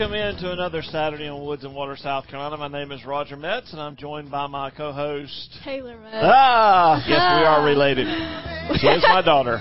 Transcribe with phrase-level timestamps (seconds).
[0.00, 2.56] Welcome into another Saturday on Woods and Water, South Carolina.
[2.56, 6.16] My name is Roger Metz, and I'm joined by my co-host Taylor Metz.
[6.22, 8.06] Ah, yes, we are related.
[8.80, 9.58] She is my daughter.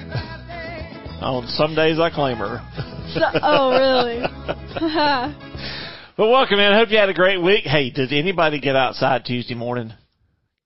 [1.20, 2.62] On some days, I claim her.
[3.14, 4.22] So- oh, really?
[6.16, 6.72] But welcome in.
[6.72, 7.66] Hope you had a great week.
[7.66, 9.92] Hey, did anybody get outside Tuesday morning?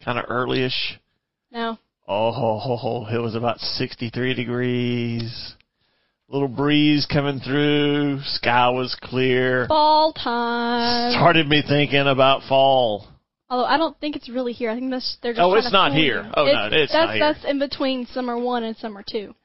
[0.05, 0.99] Kind of early-ish.
[1.51, 1.79] no.
[2.07, 5.55] Oh, ho ho, it was about 63 degrees.
[6.33, 8.21] Little breeze coming through.
[8.23, 9.67] Sky was clear.
[9.67, 11.11] Fall time.
[11.11, 13.07] Started me thinking about fall.
[13.51, 14.71] Although I don't think it's really here.
[14.71, 15.41] I think that's they're just.
[15.43, 16.23] Oh, it's not here.
[16.23, 16.31] you.
[16.35, 17.19] Oh, no, it's that's, not here.
[17.33, 19.35] That's in between summer one and summer two.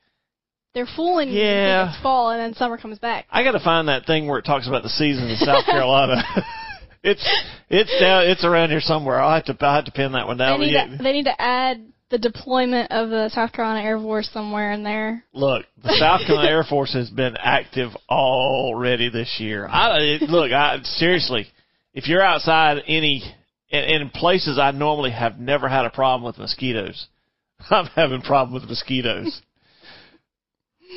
[0.73, 1.43] They're fooling you.
[1.43, 1.91] Yeah.
[1.93, 3.27] It's fall and then summer comes back.
[3.31, 6.23] I got to find that thing where it talks about the seasons in South Carolina.
[7.03, 7.29] it's
[7.69, 8.29] it's down.
[8.29, 9.21] It's around here somewhere.
[9.21, 10.61] I'll have to I have to pin that one They down.
[10.61, 10.87] need, Yeah.
[10.87, 14.83] to, they need to add the deployment of the South Carolina Air Force somewhere in
[14.83, 15.25] there.
[15.33, 19.67] Look, the South Carolina Air Force has been active already this year.
[19.69, 21.47] I it- look, I seriously,
[21.93, 23.23] if you're outside any
[23.71, 27.07] in, in places I normally have never had a problem with mosquitoes,
[27.71, 29.43] I'm having a problem with mosquitoes.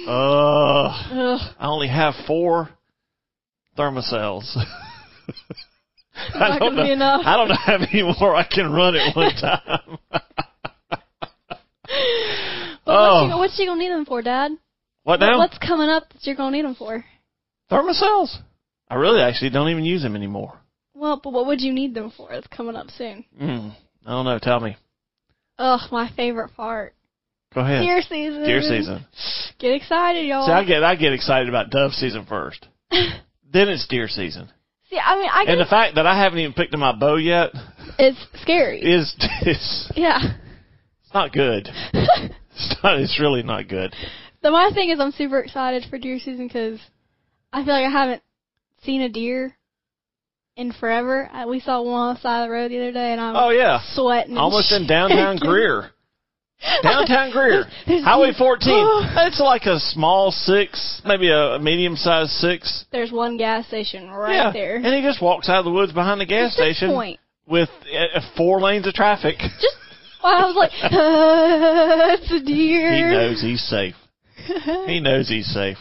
[0.07, 0.91] Ugh.
[1.11, 1.55] Ugh.
[1.59, 2.69] I only have four
[3.77, 4.55] Thermacells.
[6.33, 7.21] I don't know.
[7.23, 9.97] I don't know how many more I can run at one time.
[12.83, 13.13] But Oh.
[13.13, 14.51] what's, you, what's you gonna need them for, Dad?
[15.03, 15.37] what now?
[15.37, 17.03] What's coming up that you're gonna need them for?
[17.71, 18.35] Thermacells.
[18.89, 20.59] I really actually don't even use them anymore.
[20.93, 22.31] Well, but what would you need them for?
[22.33, 23.23] It's coming up soon.
[23.41, 23.73] Mm,
[24.05, 24.39] I don't know.
[24.39, 24.75] Tell me.
[25.57, 26.93] Ugh, my favorite part.
[27.53, 27.81] Go ahead.
[27.81, 28.43] Deer season.
[28.43, 29.05] Deer season.
[29.59, 30.45] Get excited, y'all.
[30.47, 32.67] See, I get I get excited about dove season first.
[32.91, 34.49] then it's deer season.
[34.89, 37.15] See, I mean, I And the fact that I haven't even picked up my bow
[37.15, 37.51] yet
[37.99, 38.81] it's scary.
[38.81, 39.13] is
[39.45, 40.37] is yeah.
[41.11, 41.67] It's not good.
[42.53, 42.99] It's not.
[42.99, 43.95] It's really not good.
[44.43, 46.79] the my thing is, I'm super excited for deer season because
[47.53, 48.21] I feel like I haven't
[48.83, 49.55] seen a deer
[50.57, 51.29] in forever.
[51.31, 53.35] I, we saw one on the side of the road the other day, and I'm
[53.37, 53.79] Oh yeah.
[53.93, 54.37] sweating.
[54.37, 55.37] Almost in downtown.
[55.37, 55.91] Greer.
[56.83, 57.63] Downtown Greer.
[57.87, 58.69] There's- Highway 14.
[59.25, 62.85] It's like a small six, maybe a medium sized six.
[62.91, 64.51] There's one gas station right yeah.
[64.51, 64.75] there.
[64.75, 67.69] And he just walks out of the woods behind the gas At station point, with
[67.91, 69.37] uh, four lanes of traffic.
[69.39, 69.77] just
[70.23, 72.93] I was like, uh, it's a deer.
[72.93, 73.95] He knows he's safe.
[74.87, 75.77] He knows he's safe.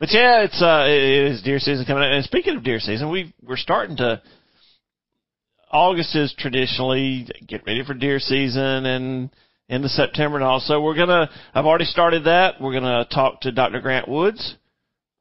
[0.00, 2.10] But yeah, it's uh, it is deer season coming up.
[2.10, 4.20] And speaking of deer season, we we're starting to.
[5.70, 9.30] August is traditionally get ready for deer season and
[9.68, 11.30] into September and also we're gonna.
[11.54, 12.60] I've already started that.
[12.60, 13.80] We're gonna talk to Dr.
[13.80, 14.56] Grant Woods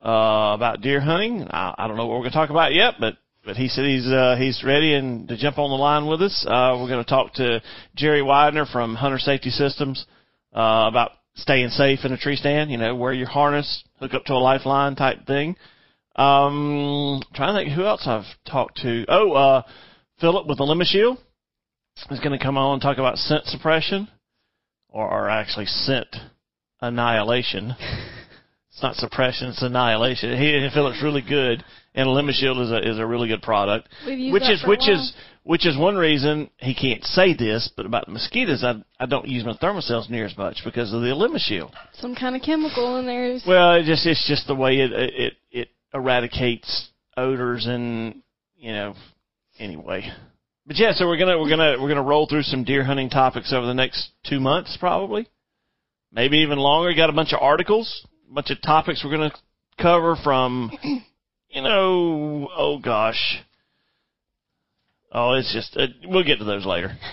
[0.04, 1.48] uh, about deer hunting.
[1.50, 4.08] I, I don't know what we're gonna talk about yet, but but he said he's
[4.08, 6.46] uh, he's ready and to jump on the line with us.
[6.48, 7.62] Uh, we're going to talk to
[7.96, 10.06] Jerry Widener from Hunter Safety Systems
[10.54, 12.72] uh, about staying safe in a tree stand.
[12.72, 15.56] You know, wear your harness, hook up to a lifeline type thing.
[16.16, 19.06] Um, trying to think who else I've talked to.
[19.08, 19.62] Oh, uh,
[20.20, 21.18] Philip with the Lemon Shield
[22.12, 24.08] is going to come on and talk about scent suppression,
[24.90, 26.16] or, or actually scent
[26.82, 27.76] annihilation.
[28.74, 30.36] it's not suppression; it's annihilation.
[30.38, 31.64] He and Philip's really good,
[31.94, 34.90] and Lemon Shield is a is a really good product We've used which is which
[34.90, 35.14] is
[35.44, 39.28] which is one reason he can't say this, but about the mosquitoes, I I don't
[39.28, 41.76] use my Thermacells near as much because of the Lemon Shield.
[41.94, 43.38] some kind of chemical in there.
[43.48, 48.24] Well, it just it's just the way it it it eradicates odors and
[48.58, 48.96] you know
[49.60, 50.12] anyway.
[50.66, 53.54] But yeah, so we're gonna we're gonna we're gonna roll through some deer hunting topics
[53.54, 55.28] over the next two months probably,
[56.12, 56.92] maybe even longer.
[56.96, 59.32] Got a bunch of articles, bunch of topics we're gonna
[59.80, 60.72] cover from,
[61.50, 63.40] you know, oh gosh.
[65.12, 66.92] Oh, it's just uh, we'll get to those later.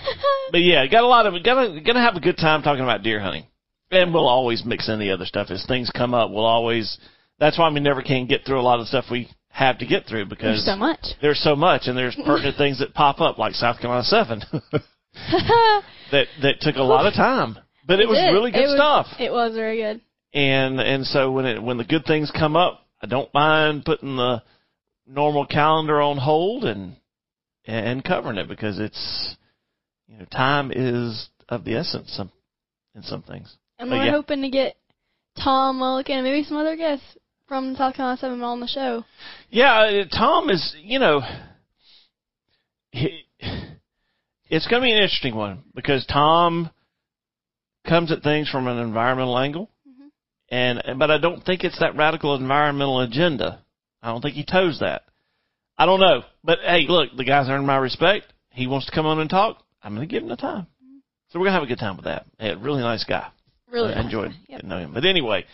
[0.51, 3.21] But yeah, got a lot of gonna gonna have a good time talking about deer
[3.21, 3.45] hunting,
[3.89, 6.29] and we'll always mix in the other stuff as things come up.
[6.29, 6.97] We'll always.
[7.39, 9.85] That's why we never can get through a lot of the stuff we have to
[9.85, 10.99] get through because There's so much.
[11.21, 14.41] there's so much, and there's pertinent things that pop up like South Carolina Seven
[16.11, 17.57] that that took a lot of time,
[17.87, 18.31] but it was did.
[18.33, 19.07] really good It was- stuff.
[19.21, 20.01] It was very good.
[20.33, 24.15] And and so when it when the good things come up, I don't mind putting
[24.15, 24.41] the
[25.05, 26.95] normal calendar on hold and
[27.65, 29.35] and covering it because it's
[30.07, 32.31] you know time is of the essence some
[32.95, 33.55] in some things.
[33.77, 34.11] And But we're yeah.
[34.11, 34.77] hoping to get
[35.43, 37.05] Tom Mulligan and maybe some other guests
[37.47, 39.03] from South Carolina Seven on the show.
[39.49, 41.21] Yeah, uh, Tom is you know
[42.91, 43.25] he,
[44.49, 46.69] it's going to be an interesting one because Tom
[47.87, 49.69] comes at things from an environmental angle,
[50.51, 53.63] and but I don't think it's that radical environmental agenda.
[54.03, 55.03] I don't think he toes that.
[55.77, 58.31] I don't know, but hey, look, the guy's earned my respect.
[58.51, 59.63] He wants to come on and talk.
[59.81, 60.67] I'm going to give him the time.
[61.29, 62.25] So we're going to have a good time with that.
[62.37, 63.29] Hey, really nice guy.
[63.71, 64.37] Really I enjoyed guy.
[64.37, 64.49] Yep.
[64.49, 64.93] getting to know him.
[64.93, 65.45] But anyway,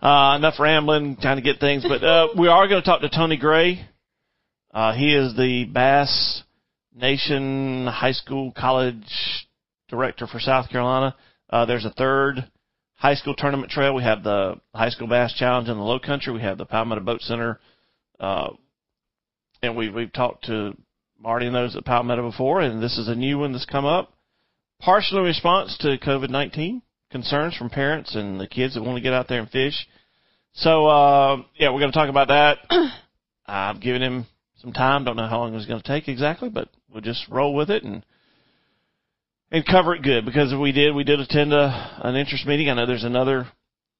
[0.00, 1.84] uh, enough rambling, trying to get things.
[1.86, 3.84] But uh, we are going to talk to Tony Gray.
[4.72, 6.44] Uh, he is the Bass
[6.94, 9.02] Nation High School College
[9.88, 11.16] Director for South Carolina.
[11.50, 12.48] Uh, there's a third
[12.96, 13.94] high school tournament trail.
[13.94, 16.32] We have the High School Bass Challenge in the Low Country.
[16.32, 17.60] We have the Palmetto Boat Center.
[18.18, 18.50] Uh,
[19.62, 20.76] and we, we've talked to
[21.18, 24.12] Marty and those at Palmetto before, and this is a new one that's come up.
[24.80, 29.02] Partially in response to COVID 19 concerns from parents and the kids that want to
[29.02, 29.86] get out there and fish.
[30.52, 32.58] So, uh, yeah, we're going to talk about that.
[33.46, 34.26] I've given him
[34.56, 35.04] some time.
[35.04, 37.84] Don't know how long it's going to take exactly, but we'll just roll with it
[37.84, 38.04] and
[39.54, 42.68] and cover it good because if we did we did attend a an interest meeting.
[42.68, 43.46] I know there's another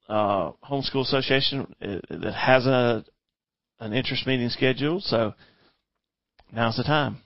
[0.08, 3.04] uh, homeschool association uh, that has a
[3.78, 5.34] an interest meeting scheduled, so
[6.52, 7.18] now's the time.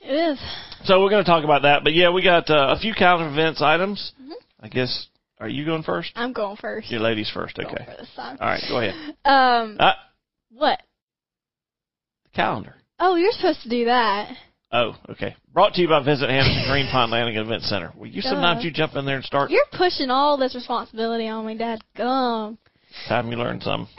[0.00, 0.38] It is.
[0.84, 1.82] So we're going to talk about that.
[1.82, 4.12] But yeah, we got uh, a few calendar events items.
[4.60, 5.08] I guess
[5.40, 6.12] are you going first?
[6.14, 6.90] I'm going first.
[6.90, 7.58] Your ladies first.
[7.58, 7.84] Okay.
[7.84, 8.38] for this time.
[8.40, 8.94] All right, go ahead.
[9.24, 9.92] Um, Uh,
[10.52, 10.80] what?
[12.24, 12.76] The calendar.
[13.00, 14.30] Oh, you're supposed to do that.
[14.74, 15.36] Oh, okay.
[15.52, 17.92] Brought to you by Visit Hampton Green Pond Landing Event Center.
[17.96, 19.52] Well, you sometimes you jump in there and start.
[19.52, 21.78] You're pushing all this responsibility on me, Dad.
[21.96, 22.58] Gum.
[23.08, 23.86] Time you learn some.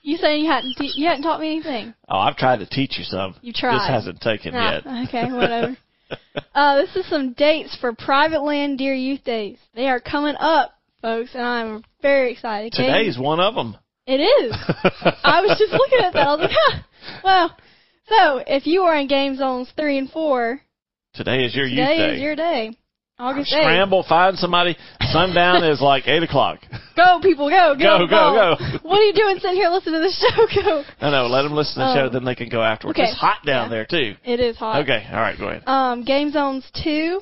[0.00, 1.92] You saying you hadn't te- you hadn't taught me anything?
[2.08, 3.34] Oh, I've tried to teach you some.
[3.42, 3.76] You tried.
[3.76, 5.08] Just hasn't taken Nah, yet.
[5.08, 5.76] Okay, whatever.
[6.54, 9.58] uh, this is some dates for Private Land Deer Youth Days.
[9.74, 12.72] They are coming up, folks, and I'm very excited.
[12.72, 13.76] Today's one of them.
[14.06, 14.52] It is.
[15.24, 16.26] I was just looking at that.
[16.26, 16.78] I was like, huh.
[17.24, 17.56] Well,
[18.08, 20.60] so if you are in game zones three and four,
[21.14, 22.14] Today is your youth today day.
[22.16, 22.76] is your day.
[23.20, 23.62] August 8th.
[23.62, 24.76] Scramble, find somebody.
[25.10, 26.60] Sundown is like eight o'clock.
[26.96, 28.78] Go, people, go, Go, go, go, go.
[28.88, 30.62] What are you doing sitting here listening to the show?
[30.62, 30.84] Go.
[31.02, 31.94] No, no, let them listen to the Oh.
[31.94, 32.98] show, then they can go afterwards.
[32.98, 33.08] Okay.
[33.08, 33.70] It's hot down Yeah.
[33.70, 34.14] there too.
[34.24, 34.82] It is hot.
[34.82, 35.62] Okay, all right, go ahead.
[35.66, 37.20] Um, game zones two,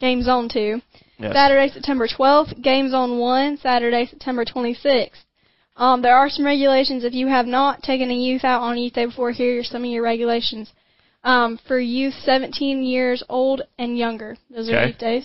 [0.00, 0.80] game zone two,
[1.18, 1.34] Yes.
[1.34, 2.60] Saturday, September 12th.
[2.62, 5.10] Game zone one, Saturday, September 26th.
[5.80, 7.04] Um, there are some regulations.
[7.04, 9.64] If you have not taken a youth out on a youth day before, here are
[9.64, 10.70] some of your regulations.
[11.24, 15.24] Um, for youth 17 years old and younger, those are youth days.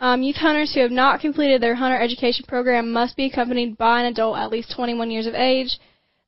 [0.00, 4.00] Um, youth hunters who have not completed their hunter education program must be accompanied by
[4.00, 5.78] an adult at least 21 years of age.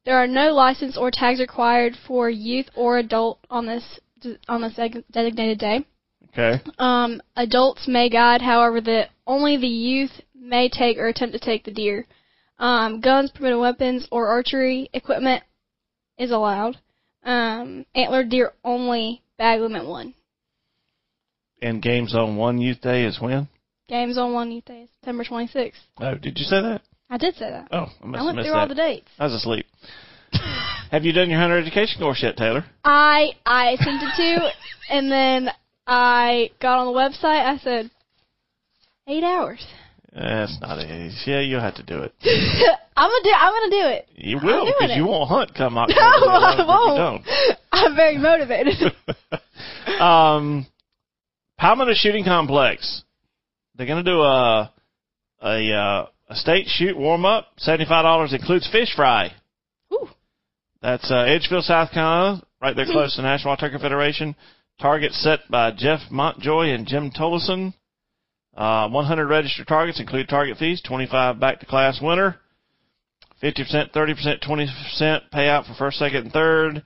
[0.04, 3.98] There are no license or tags required for youth or adult on this
[4.46, 4.78] on this
[5.10, 5.86] designated day.
[6.28, 6.62] Okay.
[6.78, 11.64] Um, adults may guide, however, that only the youth may take or attempt to take
[11.64, 12.06] the deer.
[12.58, 15.42] Um, guns, permitted weapons, or archery equipment
[16.18, 16.76] is allowed.
[17.24, 19.22] Um, antlered deer only.
[19.36, 20.14] Bag limit one.
[21.60, 23.48] And games on One Youth Day is when?
[23.88, 25.72] Games on one youth day, is September 26th.
[26.00, 26.80] Oh, did you say that?
[27.10, 27.68] I did say that.
[27.70, 28.60] Oh, I must I went missed through that.
[28.60, 29.10] all the dates.
[29.18, 29.66] I was asleep.
[30.90, 32.64] have you done your hunter education course yet, Taylor?
[32.82, 34.50] I I attempted to,
[34.88, 35.50] and then
[35.86, 37.44] I got on the website.
[37.44, 37.90] I said
[39.06, 39.64] eight hours.
[40.14, 41.12] That's not it.
[41.26, 42.14] Yeah, you'll have to do it.
[42.96, 43.32] I'm gonna do.
[43.36, 44.08] I'm gonna do it.
[44.14, 46.00] You will because you won't hunt come October.
[46.00, 47.26] No, I 11th won't.
[47.72, 48.74] I'm very motivated.
[50.00, 50.66] um,
[51.58, 53.02] Palmetto Shooting Complex.
[53.74, 54.72] They're going to do a
[55.42, 57.48] a uh, a state shoot warm up.
[57.56, 59.32] Seventy five dollars includes fish fry.
[59.92, 60.08] Ooh.
[60.80, 64.36] That's uh, Edgefield, South Carolina, right there close to the National Turkey Federation.
[64.80, 67.74] Target set by Jeff Montjoy and Jim Tolleson.
[68.56, 72.36] Uh, 100 registered targets include target fees, 25 back to class winner,
[73.42, 76.82] 50%, 30%, 20% payout for first, second, and third.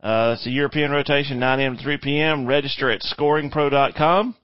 [0.00, 1.76] Uh, it's a European rotation, 9 a.m.
[1.76, 2.46] to 3 p.m.
[2.46, 4.36] Register at scoringpro.com.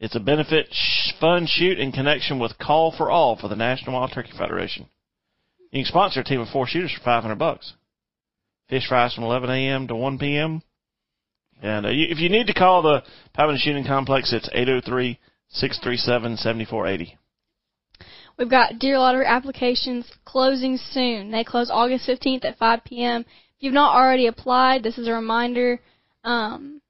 [0.00, 3.96] It's a benefit sh- fun shoot in connection with Call for All for the National
[3.96, 4.86] Wild Turkey Federation.
[5.70, 7.74] You can sponsor a team of four shooters for 500 bucks.
[8.70, 9.88] Fish fries from 11 a.m.
[9.88, 10.62] to 1 p.m.
[11.60, 13.02] And uh, you, if you need to call the
[13.34, 15.18] Palmetto Shooting Complex, it's 803
[15.50, 17.18] 637 7480.
[18.38, 21.30] We've got deer lottery applications closing soon.
[21.30, 23.22] They close August 15th at 5 p.m.
[23.22, 23.26] If
[23.58, 25.80] you've not already applied, this is a reminder.
[26.22, 26.80] Um,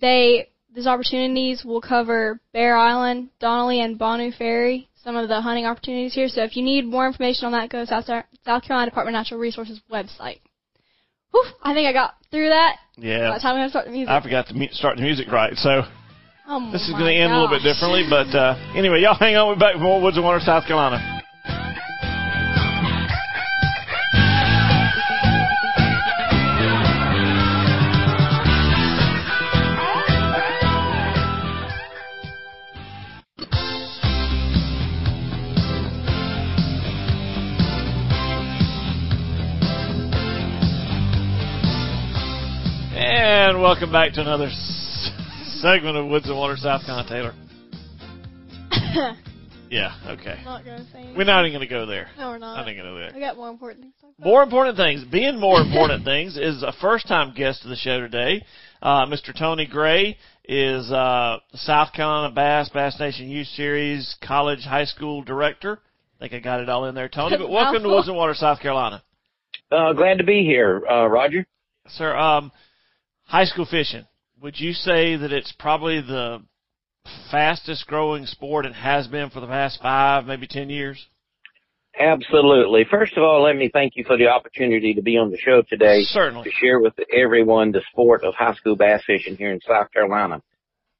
[0.00, 4.88] they these opportunities will cover Bear Island, Donnelley, and Bonneau Ferry.
[5.04, 6.28] Some of the hunting opportunities here.
[6.28, 9.20] So if you need more information on that, go to South, South Carolina Department of
[9.20, 10.40] Natural Resources website.
[11.30, 12.76] Whew, I think I got through that.
[12.96, 13.30] Yeah.
[13.30, 14.10] By the time we have to start the music.
[14.10, 15.82] I forgot to mu- start the music right, so
[16.46, 18.04] oh this is going to end a little bit differently.
[18.08, 19.48] But uh, anyway, y'all hang on.
[19.48, 21.10] We're back with more Woods and Water, South Carolina.
[42.96, 44.48] And welcome back to another
[45.60, 47.08] segment of Woods and Water, South Carolina.
[47.08, 47.34] Taylor.
[49.74, 49.92] Yeah.
[50.06, 50.40] Okay.
[50.44, 50.98] Not gonna say.
[50.98, 51.16] Anything.
[51.16, 52.08] We're not even going to go there.
[52.16, 52.58] No, we're not.
[52.58, 53.12] I think going to go there.
[53.12, 54.26] I got more important things to talk about.
[54.26, 55.04] More important things.
[55.10, 58.44] Being more important things is a first time guest of the show today.
[58.80, 59.36] Uh, Mr.
[59.36, 65.80] Tony Gray is uh, South Carolina Bass, Bass Nation Youth Series College High School Director.
[66.20, 67.36] I think I got it all in there, Tony.
[67.36, 69.02] But welcome to Woods and Water, South Carolina.
[69.72, 71.46] Uh, glad to be here, uh, Roger.
[71.88, 72.52] Sir, um,
[73.24, 74.04] high school fishing.
[74.44, 76.42] Would you say that it's probably the
[77.30, 81.02] fastest growing sport and has been for the past five, maybe ten years?
[81.98, 82.84] Absolutely.
[82.90, 85.62] First of all, let me thank you for the opportunity to be on the show
[85.62, 86.44] today Certainly.
[86.44, 90.42] to share with everyone the sport of high school bass fishing here in South Carolina.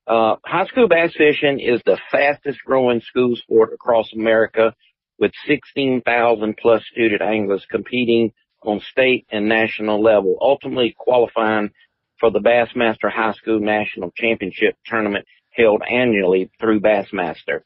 [0.07, 4.75] Uh, high school bass fishing is the fastest growing school sport across America
[5.19, 8.33] with 16,000 plus student anglers competing
[8.63, 11.71] on state and national level, ultimately qualifying
[12.21, 17.61] for the Bassmaster High School National Championship tournament held annually through Bassmaster.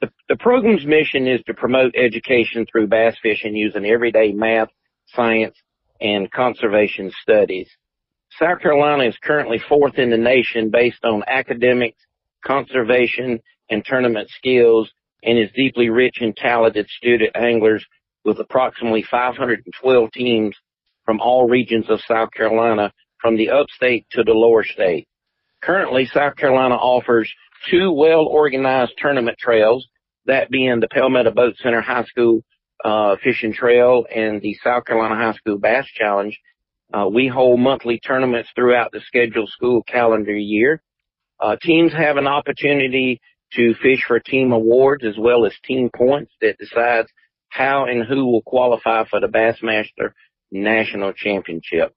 [0.00, 4.68] The, the program's mission is to promote education through bass fishing using everyday math,
[5.06, 5.56] science,
[6.00, 7.68] and conservation studies.
[8.38, 11.98] South Carolina is currently fourth in the nation based on academics,
[12.44, 13.40] conservation,
[13.70, 14.90] and tournament skills
[15.22, 17.84] and is deeply rich in talented student anglers
[18.24, 20.54] with approximately 512 teams
[21.04, 25.08] from all regions of South Carolina from the upstate to the lower state.
[25.62, 27.32] Currently, South Carolina offers
[27.70, 29.86] two well-organized tournament trails,
[30.26, 32.42] that being the Palmetto Boat Center High School
[32.84, 36.38] uh, Fishing Trail and the South Carolina High School Bass Challenge.
[36.92, 40.80] Uh, we hold monthly tournaments throughout the scheduled school calendar year.
[41.40, 43.20] Uh, teams have an opportunity
[43.52, 47.08] to fish for team awards as well as team points that decides
[47.48, 50.12] how and who will qualify for the Bassmaster
[50.50, 51.94] National Championship.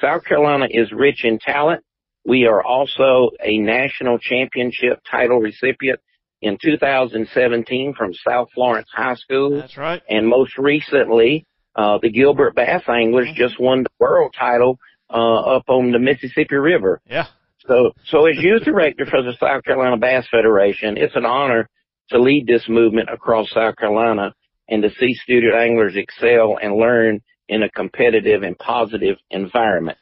[0.00, 1.82] South Carolina is rich in talent.
[2.24, 6.00] We are also a national championship title recipient
[6.40, 9.60] in 2017 from South Florence High School.
[9.60, 10.02] That's right.
[10.08, 11.46] And most recently,
[11.76, 14.78] uh, the Gilbert Bass Anglers just won the world title,
[15.10, 17.00] uh, up on the Mississippi River.
[17.06, 17.26] Yeah.
[17.66, 21.68] So, so as youth director for the South Carolina Bass Federation, it's an honor
[22.10, 24.34] to lead this movement across South Carolina
[24.68, 29.98] and to see student anglers excel and learn in a competitive and positive environment.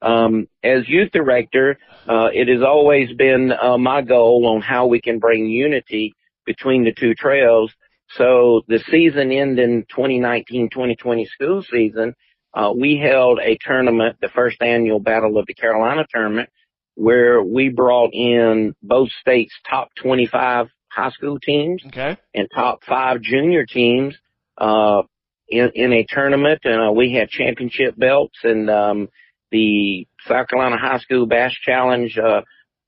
[0.00, 5.00] Um, as youth director, uh, it has always been uh, my goal on how we
[5.00, 7.72] can bring unity between the two trails.
[8.16, 12.14] So the season ending 2019-2020 school season,
[12.52, 16.50] uh, we held a tournament, the first annual Battle of the Carolina tournament,
[16.94, 22.16] where we brought in both states' top 25 high school teams Okay.
[22.34, 24.14] and top five junior teams
[24.58, 25.02] uh,
[25.52, 26.60] in, in a tournament.
[26.64, 29.08] And uh, we had championship belts, and um,
[29.50, 32.40] the South Carolina High School Bass Challenge uh,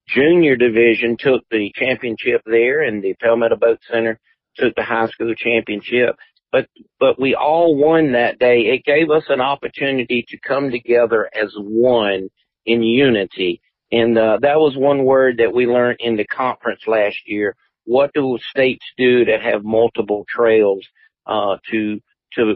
[0.09, 4.19] junior division took the championship there, and the Palmetto Boat Center
[4.57, 6.17] took the high school championship.
[6.53, 6.69] But
[7.01, 8.61] but we all won that day.
[8.61, 12.29] It gave us an opportunity to come together as one
[12.65, 13.61] in unity.
[13.91, 17.57] And uh, that was one word that we learned in the conference last year.
[17.85, 20.85] What do states do that have multiple trails
[21.27, 22.01] uh, to
[22.37, 22.55] to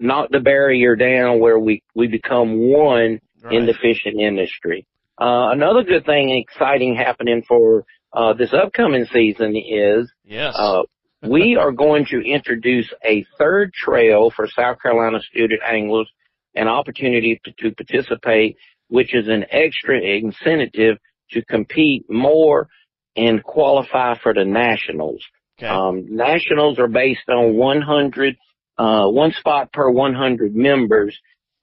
[0.00, 3.20] knock the barrier down where we we become one
[3.50, 4.86] in the fishing industry?
[5.20, 10.54] Uh, another good thing, exciting happening for uh, this upcoming season is Yes.
[10.58, 10.82] uh,
[11.22, 16.08] we are going to introduce a third trail for South Carolina student anglers,
[16.54, 18.56] an opportunity to, to participate,
[18.88, 20.98] which is an extra incentive
[21.30, 22.68] to compete more
[23.16, 25.22] and qualify for the nationals.
[25.58, 25.68] okay.
[25.68, 28.36] Um, nationals are based on 100,
[28.78, 31.16] uh, one spot per 100 members.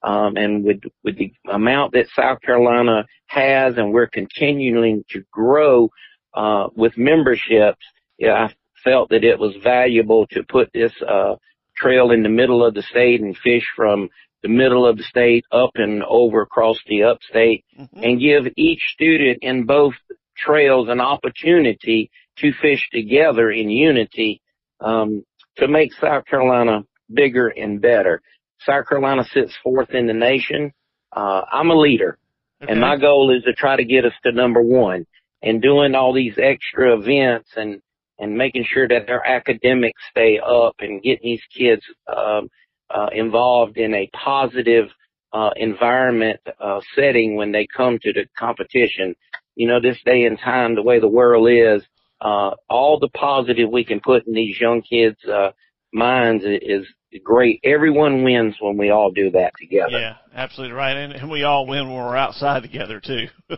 [0.04, 5.90] Um, and with, with the amount that South Carolina has and we're continuing to grow,
[6.34, 7.86] uh, with memberships,
[8.18, 8.54] yeah, I
[8.84, 11.36] felt that it was valuable to put this, uh,
[11.76, 14.10] trail in the middle of the state and fish from
[14.44, 17.90] the middle of the state up and over across the upstate Mhm.
[18.04, 19.94] and give each student in both
[20.36, 24.42] trails an opportunity to fish together in unity
[24.80, 25.24] um,
[25.58, 28.22] to make South Carolina bigger and better.
[28.66, 30.72] South Carolina sits fourth in the nation
[31.14, 32.18] uh, I'm a leader
[32.64, 32.74] Okay.
[32.74, 35.06] and my goal is to try to get us to number one
[35.42, 37.82] and doing all these extra events and,
[38.20, 41.82] and making sure that their academics stay up and getting these kids,
[42.16, 42.50] um,
[42.92, 44.90] uh, involved in a positive,
[45.34, 49.16] uh, environment, uh, setting when they come to the competition.
[49.56, 51.84] You know, this day and time, the way the world is,
[52.20, 55.50] uh, all the positive we can put in these young kids, uh,
[55.92, 56.86] minds is
[57.20, 57.60] great.
[57.64, 60.00] Everyone wins when we all do that together.
[60.00, 60.96] Yeah, absolutely right.
[60.96, 63.28] And, and we all win when we're outside together too.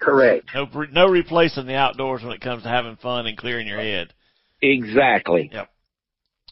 [0.00, 0.50] Correct.
[0.54, 4.12] no, no replacing the outdoors when it comes to having fun and clearing your head.
[4.60, 5.50] Exactly.
[5.52, 5.68] Yep.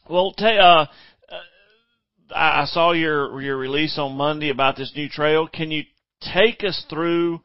[0.09, 0.87] Well, ta uh,
[1.33, 5.47] uh, I I saw your your release on Monday about this new trail.
[5.47, 5.85] Can you
[6.35, 7.41] take us through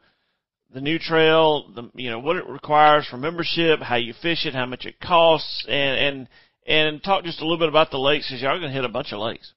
[0.74, 1.70] the new trail?
[1.72, 4.98] The you know what it requires for membership, how you fish it, how much it
[5.00, 6.28] costs, and and
[6.66, 9.12] and talk just a little bit about the lakes because y'all gonna hit a bunch
[9.12, 9.52] of lakes.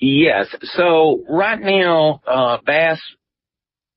[0.00, 0.46] Yes.
[0.76, 3.00] So right now, uh, Bass,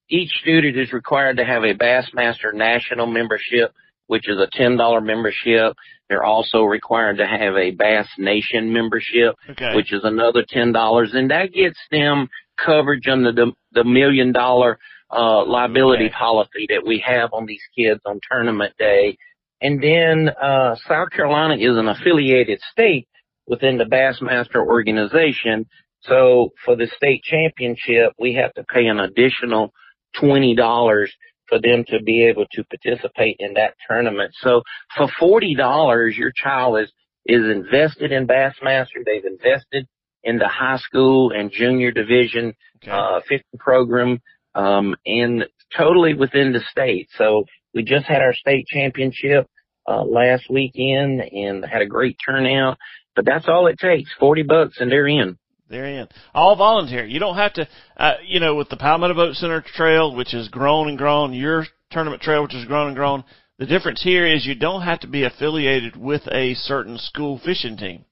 [0.10, 3.74] each student is required to have a Bassmaster National membership,
[4.08, 5.76] which is a $10 membership.
[6.08, 9.76] They're also required to have a Bass Nation membership, Okay.
[9.76, 11.14] which is another $10.
[11.14, 12.30] And that gets them
[12.64, 14.80] coverage under the, the million dollar,
[15.12, 16.14] uh, liability Okay.
[16.14, 19.18] policy that we have on these kids on tournament day.
[19.62, 23.08] And then, uh, South Carolina is an affiliated state
[23.48, 25.66] within the Bassmaster organization.
[26.02, 29.74] So for the state championship, we have to pay an additional
[30.20, 31.12] twenty dollars
[31.48, 34.34] for them to be able to participate in that tournament.
[34.42, 34.62] So
[34.96, 36.92] for forty dollars, your child is
[37.26, 39.04] is invested in Bassmaster.
[39.06, 39.88] They've invested
[40.24, 42.92] in the high school and junior division Okay.
[42.92, 44.20] uh, fishing program,
[44.54, 45.46] um, and
[45.76, 47.10] totally within the state.
[47.18, 49.48] So we just had our state championship,
[49.88, 52.78] uh, last weekend and had a great turnout,
[53.16, 55.38] but that's all it takes, 40 bucks and they're in.
[55.70, 56.08] They're in.
[56.34, 57.06] All volunteer.
[57.06, 60.48] You don't have to, uh, you know, with the Palmetto Boat Center Trail, which has
[60.48, 63.24] grown and grown, your tournament trail, which has grown and grown,
[63.60, 67.76] the difference here is you don't have to be affiliated with a certain school fishing
[67.76, 68.06] team.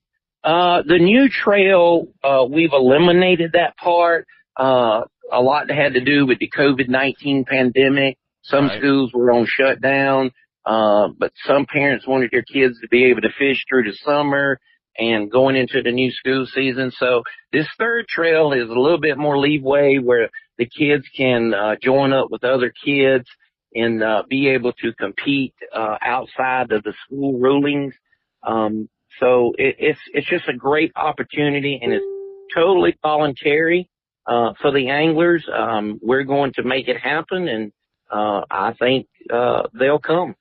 [0.43, 4.27] Uh, the new trail, uh, we've eliminated that part.
[4.57, 8.17] Uh, a lot had to do with the COVID-19 pandemic.
[8.43, 8.79] Some Right.
[8.79, 10.31] schools were on shutdown.
[10.65, 14.59] Uh, but some parents wanted their kids to be able to fish through the summer
[14.97, 16.89] and going into the new school season.
[16.91, 21.75] So this third trail is a little bit more leeway where the kids can, uh,
[21.81, 23.27] join up with other kids
[23.75, 27.93] and, uh, be able to compete, uh, outside of the school rulings.
[28.41, 32.05] Um, so it, it's it's just a great opportunity, and it's
[32.53, 33.89] totally voluntary
[34.27, 35.47] uh, for the anglers.
[35.53, 37.71] Um, we're going to make it happen, and
[38.11, 40.35] uh, I think uh, they'll come.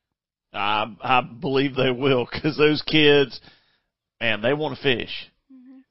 [0.52, 3.40] I, I believe they will because those kids,
[4.20, 5.30] man, they want to fish.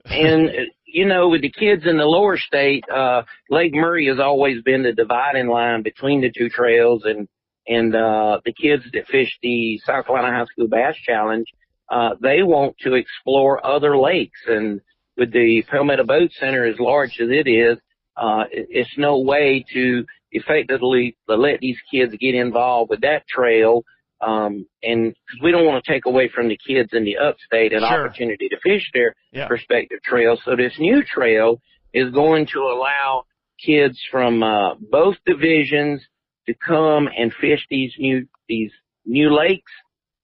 [0.06, 0.52] And uh,
[0.86, 4.84] you know, with the kids in the lower state, uh, Lake Murray has always been
[4.84, 7.28] the dividing line between the two trails, and
[7.68, 11.48] and uh, the kids that fish the South Carolina High School Bass Challenge,
[11.90, 14.40] uh, they want to explore other lakes.
[14.48, 14.82] And
[15.18, 17.78] with the Palmetto Boat Center as large as it is,
[18.18, 23.84] uh, it's no way to effectively let these kids get involved with that trail.
[24.22, 27.74] Um, and cause we don't want to take away from the kids in the upstate
[27.74, 28.06] an Sure.
[28.08, 29.48] opportunity to fish there Yeah.
[29.48, 30.38] perspective trail.
[30.46, 31.60] So this new trail
[31.94, 33.26] is going to allow
[33.64, 36.02] kids from uh, both divisions
[36.48, 38.72] to come and fish these new these
[39.06, 39.72] new lakes.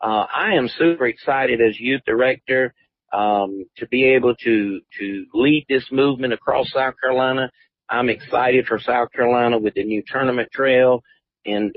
[0.02, 2.74] Uh, I am super excited as youth director
[3.12, 7.50] um, to be able to to lead this movement across South Carolina.
[7.90, 11.02] I'm excited for South Carolina with the new tournament trail,
[11.46, 11.74] and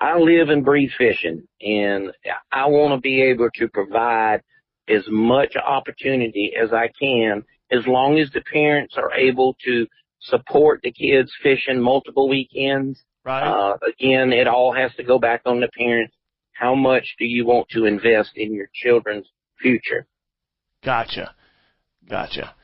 [0.00, 2.10] I live and breathe fishing, and
[2.52, 4.40] I want to be able to provide
[4.88, 9.86] as much opportunity as I can, as long as the parents are able to
[10.20, 13.00] support the kids fishing multiple weekends.
[13.24, 13.46] Right?
[13.46, 16.14] Uh, again, it all has to go back on the parents.
[16.52, 19.26] How much do you want to invest in your children's
[19.60, 20.06] future?
[20.84, 21.34] Gotcha.
[22.08, 22.54] Gotcha.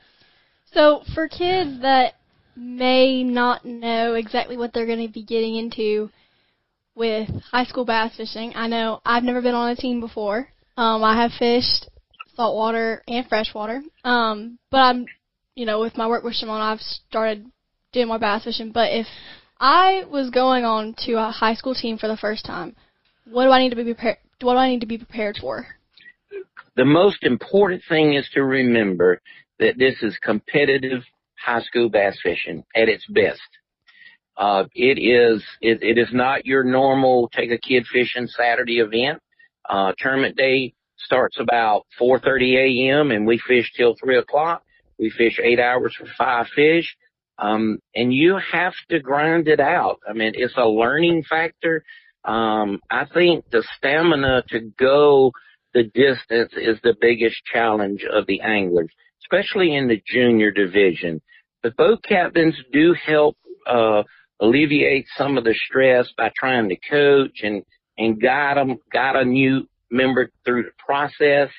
[0.73, 2.13] So for kids that
[2.55, 6.09] may not know exactly what they're going to be getting into
[6.95, 10.47] with high school bass fishing, I know I've never been on a team before.
[10.77, 11.89] Um, I have fished
[12.35, 13.81] saltwater and freshwater.
[14.03, 15.05] Um, but I'm,
[15.55, 17.45] you know, with my work with Shimano, I've started
[17.91, 18.71] doing more bass fishing.
[18.71, 19.07] But if
[19.59, 22.75] I was going on to a high school team for the first time,
[23.25, 24.17] what do I need to be prepared?
[24.41, 25.67] What do I need to be prepared for?
[26.75, 29.21] The most important thing is to remember
[29.59, 31.03] that this is competitive
[31.37, 33.41] high school bass fishing at its best.
[34.37, 39.21] Uh, it is, it, it is not your normal take a kid fishing Saturday event.
[39.69, 43.11] Uh, tournament day starts about 4.30 a.m.
[43.11, 44.63] and we fish till 3 o'clock.
[44.97, 46.95] We fish eight hours for five fish.
[47.37, 49.99] Um, and you have to grind it out.
[50.07, 51.83] I mean, it's a learning factor.
[52.23, 55.31] Um, I think the stamina to go
[55.73, 58.91] the distance is the biggest challenge of the anglers,
[59.23, 61.21] especially in the junior division.
[61.63, 64.03] The boat captains do help, uh,
[64.39, 67.63] alleviate some of the stress by trying to coach and,
[67.97, 71.49] and guide them, guide a new member through the process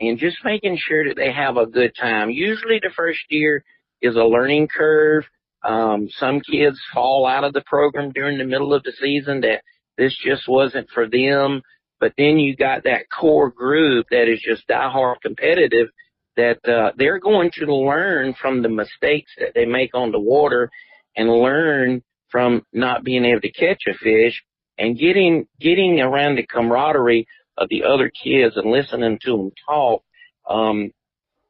[0.00, 2.30] and just making sure that they have a good time.
[2.30, 3.64] Usually the first year
[4.02, 5.24] is a learning curve.
[5.62, 9.62] Um, some kids fall out of the program during the middle of the season that
[9.96, 11.62] this just wasn't for them.
[12.04, 15.88] But then you got that core group that is just diehard competitive
[16.36, 20.70] that uh, they're going to learn from the mistakes that they make on the water
[21.16, 24.44] and learn from not being able to catch a fish
[24.76, 30.02] and getting getting around the camaraderie of the other kids and listening to them talk.
[30.46, 30.90] Um,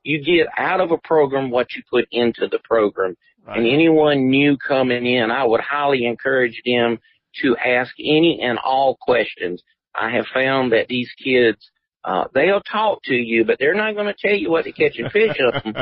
[0.05, 3.17] you get out of a program what you put into the program.
[3.45, 3.59] Right.
[3.59, 7.01] And anyone new coming in, I would highly encourage them
[7.43, 9.61] to ask any and all questions.
[9.94, 11.59] I have found that these kids,
[12.04, 14.98] uh, they'll talk to you, but they're not going to tell you what to catch
[14.98, 15.62] a fish of.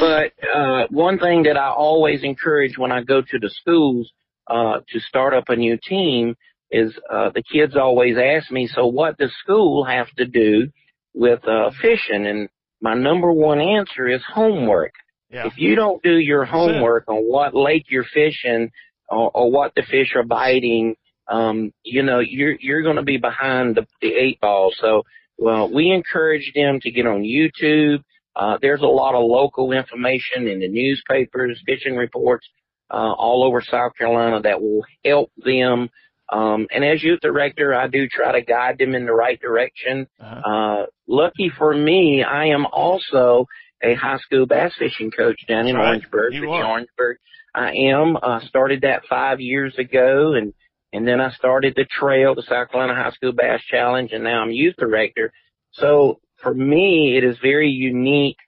[0.00, 4.10] but, uh, one thing that I always encourage when I go to the schools,
[4.46, 6.36] uh, to start up a new team
[6.70, 10.68] is, uh, the kids always ask me, so what does school have to do
[11.14, 12.26] with, uh, fishing?
[12.26, 12.48] And
[12.80, 14.92] my number one answer is homework.
[15.30, 15.46] Yeah.
[15.46, 18.70] If you don't do your homework on what lake you're fishing
[19.08, 20.96] or, or what the fish are biting,
[21.28, 24.72] um, you know, you're you're going to be behind the, the eight ball.
[24.78, 25.02] So,
[25.38, 28.02] well, we encourage them to get on YouTube.
[28.36, 32.46] Uh, there's a lot of local information in the newspapers, fishing reports,
[32.90, 35.88] uh, all over South Carolina that will help them.
[36.32, 40.06] Um, and as youth director, I do try to guide them in the right direction.
[40.20, 40.50] Uh-huh.
[40.50, 43.46] Uh, lucky for me, I am also
[43.82, 45.88] a high school bass fishing coach down in right.
[45.88, 47.18] Orangeburg, you Orangeburg.
[47.54, 48.16] I am.
[48.20, 50.52] Uh, started that five years ago, and
[50.94, 54.42] and then I started the trail, the South Carolina High School Bass Challenge, and now
[54.42, 55.32] I'm youth director.
[55.72, 58.38] So for me, it is very unique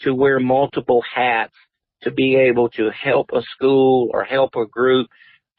[0.00, 1.54] to wear multiple hats
[2.02, 5.08] to be able to help a school or help a group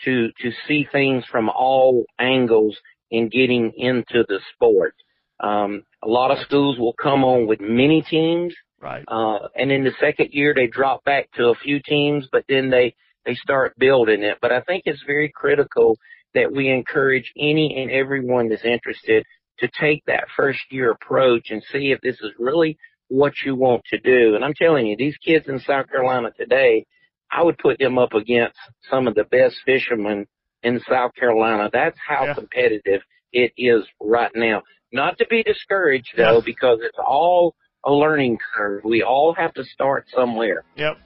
[0.05, 2.77] to to see things from all angles
[3.11, 4.95] in getting into the sport.
[5.39, 9.03] Um, a lot of schools will come on with many teams Right.
[9.07, 12.69] Uh, and in the second year, they drop back to a few teams, but then
[12.69, 14.37] they, they start building it.
[14.41, 15.97] But I think it's very critical
[16.37, 19.25] that we encourage any and everyone that's interested
[19.57, 23.81] to take that first year approach and see if this is really what you want
[23.89, 24.35] to do.
[24.35, 26.85] And I'm telling you, these kids in South Carolina today,
[27.31, 28.55] I would put them up against
[28.89, 30.27] some of the best fishermen
[30.61, 31.71] in South Carolina.
[31.73, 32.33] That's how yeah.
[32.35, 33.01] competitive
[33.33, 34.61] it is right now.
[34.93, 36.45] Not to be discouraged though, yeah.
[36.45, 38.83] because it's all a learning curve.
[38.83, 40.63] We all have to start somewhere.
[40.75, 40.97] Yep.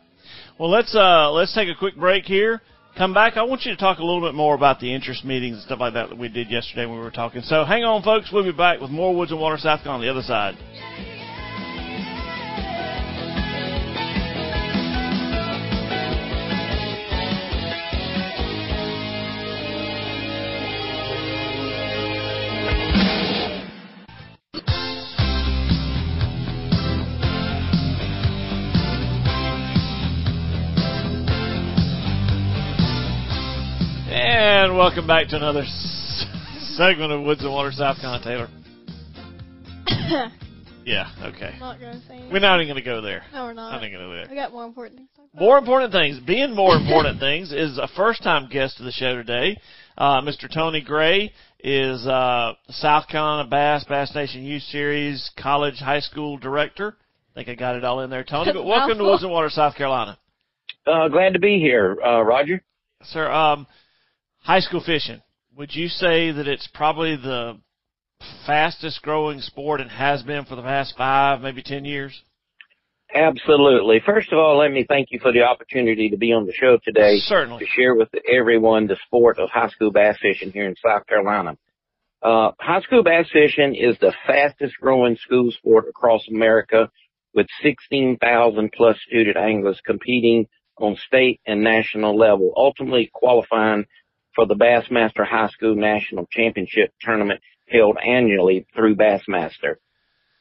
[0.59, 2.61] Well, let's uh, let's take a quick break here.
[2.97, 3.37] Come back.
[3.37, 5.79] I want you to talk a little bit more about the interest meetings and stuff
[5.79, 7.41] like that that we did yesterday when we were talking.
[7.41, 8.31] So hang on, folks.
[8.31, 10.55] We'll be back with more Woods and Water South on the other side.
[34.91, 36.25] Welcome back to another s-
[36.75, 38.49] segment of Woods and Water South Con Taylor.
[40.85, 41.55] yeah, okay.
[41.61, 43.23] Not gonna say We're not even going to go there.
[43.31, 43.71] No, we're not.
[43.71, 44.27] Not even going to go there.
[44.29, 45.09] We got more important things.
[45.15, 45.41] To talk about.
[45.41, 46.19] More important things.
[46.27, 49.57] Being more important things is a first time guest of the show today.
[49.97, 50.53] Uh, Mr.
[50.53, 51.31] Tony Gray
[51.63, 56.97] is uh, South Carolina Bass, Bass Nation Youth Series College High School Director.
[57.33, 58.51] I think I got it all in there, Tony.
[58.51, 60.19] But welcome to Woods and Water, South Carolina.
[60.85, 62.61] Uh, glad to be here, uh, Roger.
[63.03, 63.65] Sir, um,
[64.41, 65.21] high school fishing.
[65.57, 67.57] Would you say that it's probably the
[68.45, 72.21] fastest growing sport and has been for the past five, maybe ten years?
[73.13, 74.01] Absolutely.
[74.05, 76.77] First of all, let me thank you for the opportunity to be on the show
[76.83, 77.17] today.
[77.17, 77.59] Certainly.
[77.59, 81.57] To share with everyone the sport of high school bass fishing here in South Carolina.
[82.21, 86.89] Uh, high school bass fishing is the fastest growing school sport across America
[87.33, 93.85] with 16,000 plus student anglers competing on state and national level, ultimately qualifying
[94.35, 99.75] for the Bassmaster High School National Championship Tournament held annually through Bassmaster.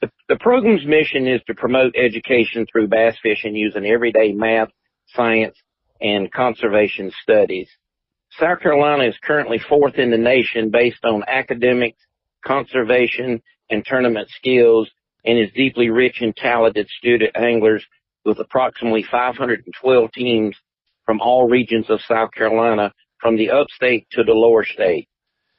[0.00, 4.70] The, the program's mission is to promote education through bass fishing using everyday math,
[5.08, 5.56] science,
[6.00, 7.68] and conservation studies.
[8.38, 12.00] South Carolina is currently fourth in the nation based on academics,
[12.44, 14.88] conservation, and tournament skills
[15.24, 17.84] and is deeply rich in talented student anglers
[18.24, 20.56] with approximately 512 teams
[21.04, 25.08] from all regions of South Carolina, from the upstate to the lower state.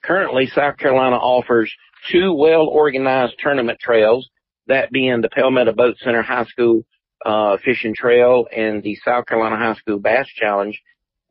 [0.03, 1.71] Currently, South Carolina offers
[2.11, 4.29] two well-organized tournament trails,
[4.67, 6.83] that being the Palmetto Boat Center High School
[7.25, 10.79] uh, Fishing Trail and the South Carolina High School Bass Challenge.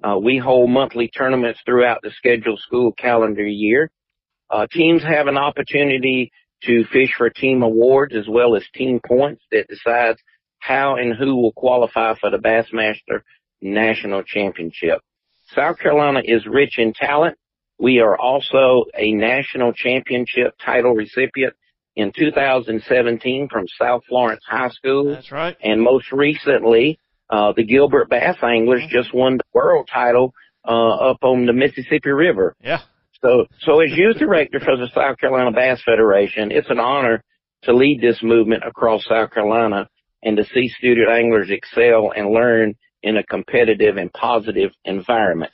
[0.02, 3.90] Uh, we hold monthly tournaments throughout the scheduled school calendar year.
[4.48, 9.42] Uh, teams have an opportunity to fish for team awards as well as team points
[9.50, 10.18] that decides
[10.58, 13.22] how and who will qualify for the Bassmaster
[13.62, 15.00] National Championship.
[15.54, 17.36] South Carolina is rich in talent.
[17.78, 21.54] We are also a national championship title recipient
[21.96, 25.14] in 2017 from South Florence High School.
[25.14, 25.56] That's right.
[25.62, 26.98] And most recently,
[27.30, 28.96] uh, the Gilbert Bass Anglers mm-hmm.
[28.96, 30.34] just won the world title,
[30.66, 32.54] uh, up on the Mississippi River.
[32.62, 32.80] Yeah.
[33.22, 37.22] So, so as youth director for the South Carolina Bass Federation, it's an honor
[37.64, 39.88] to lead this movement across South Carolina
[40.22, 45.52] and to see student anglers excel and learn in a competitive and positive environment.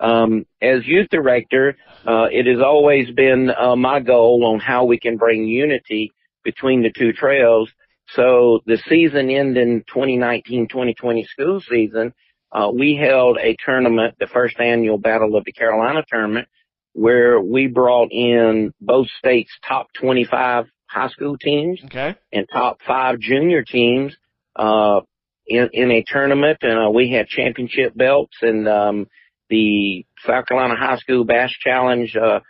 [0.00, 4.98] Um, as youth director, uh, it has always been uh, my goal on how we
[4.98, 7.70] can bring unity between the two trails.
[8.08, 12.12] So the season ending 2019-2020 school season,
[12.50, 16.48] uh, we held a tournament, the first annual Battle of the Carolina tournament,
[16.94, 22.14] where we brought in both states' top 25 high school teams okay.
[22.32, 24.14] and top five junior teams
[24.56, 25.00] uh,
[25.46, 28.36] in, in a tournament, and uh, we had championship belts.
[28.42, 29.06] And um,
[29.50, 32.40] the South Carolina High School Bass Challenge uh,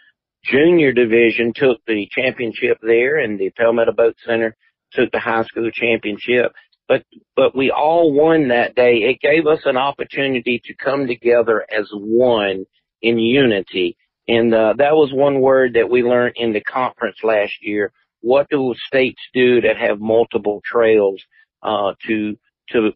[0.44, 4.56] junior division took the championship there, and the Palmetto Boat Center
[4.92, 6.52] took the high school championship.
[6.88, 7.04] But
[7.36, 8.96] but we all won that day.
[8.96, 12.66] It gave us an opportunity to come together as one
[13.00, 13.96] in unity.
[14.28, 18.48] And uh, that was one word that we learned in the conference last year what
[18.48, 21.20] do states do that have multiple trails
[21.62, 22.38] uh, to
[22.72, 22.90] to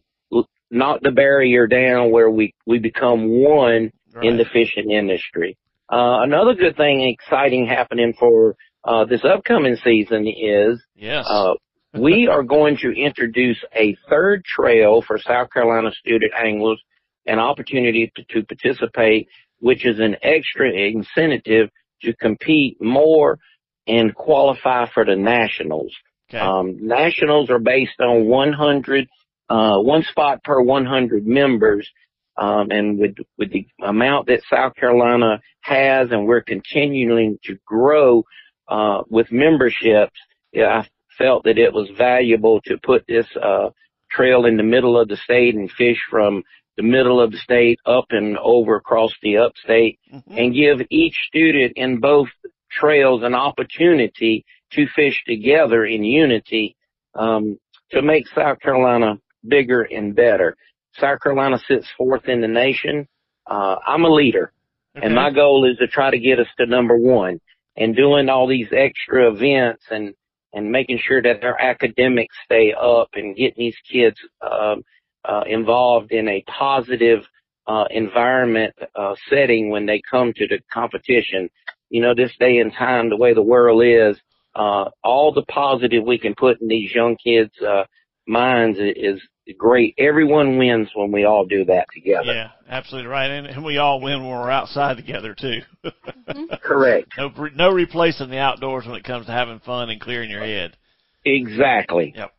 [0.69, 4.25] knock the barrier down where we we become one right.
[4.25, 5.57] in the fishing industry.
[5.91, 11.25] Uh, another good thing, exciting happening for uh, this upcoming season is yes.
[11.29, 11.53] uh,
[11.93, 16.81] we are going to introduce a third trail for South Carolina student anglers,
[17.25, 19.27] an opportunity to, to participate,
[19.59, 21.69] which is an extra incentive
[22.01, 23.39] to compete more
[23.87, 25.93] and qualify for the nationals.
[26.29, 26.39] Okay.
[26.39, 29.07] Um, nationals are based on 100,
[29.49, 31.89] uh, one spot per 100 members.
[32.37, 38.25] Um, and with, with the amount that South Carolina has and we're continuing to grow,
[38.67, 40.19] uh, with memberships,
[40.51, 43.69] yeah, I felt that it was valuable to put this, uh,
[44.11, 46.43] trail in the middle of the state and fish from
[46.77, 50.37] the middle of the state up and over across the upstate mm-hmm.
[50.37, 52.29] and give each student in both
[52.71, 56.75] trails an opportunity to fish together in unity
[57.15, 57.57] um,
[57.91, 60.55] to make South Carolina bigger and better.
[60.99, 63.07] South Carolina sits fourth in the nation.
[63.49, 64.51] Uh, I'm a leader,
[64.95, 67.39] and my goal is to try to get us to number one.
[67.79, 70.15] And doing all these extra events and
[70.53, 74.81] and making sure that their academics stay up and getting these kids um,
[75.23, 77.19] uh, involved in a positive
[77.67, 81.49] uh, environment uh, setting when they come to the competition
[81.89, 84.19] you know, this day and time, the way the world is,
[84.55, 87.83] uh, all the positive we can put in these young kids' uh,
[88.27, 89.21] minds is
[89.53, 89.95] great.
[89.97, 92.33] Everyone wins when we all do that together.
[92.33, 95.61] Yeah, absolutely right, and, and we all win when we're outside together too.
[96.63, 97.13] Correct.
[97.17, 100.75] No, no replacing the outdoors when it comes to having fun and clearing your head.
[101.25, 102.13] Exactly.
[102.15, 102.33] Yep.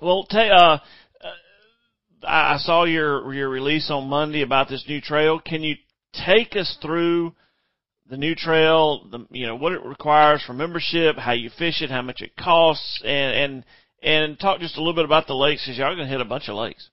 [0.00, 0.78] Well, ta- uh,
[1.26, 5.40] uh, I saw your your release on Monday about this new trail.
[5.40, 5.76] Can you
[6.26, 7.34] take us through
[8.08, 11.90] the new trail, the, you know, what it requires for membership, how you fish it,
[11.90, 13.64] how much it costs, and, and,
[14.04, 16.26] and talk just a little bit about the lakes because y'all going to hit a
[16.26, 16.90] bunch of lakes.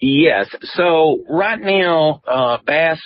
[0.00, 0.48] Yes.
[0.74, 3.00] So right now, uh, Bass,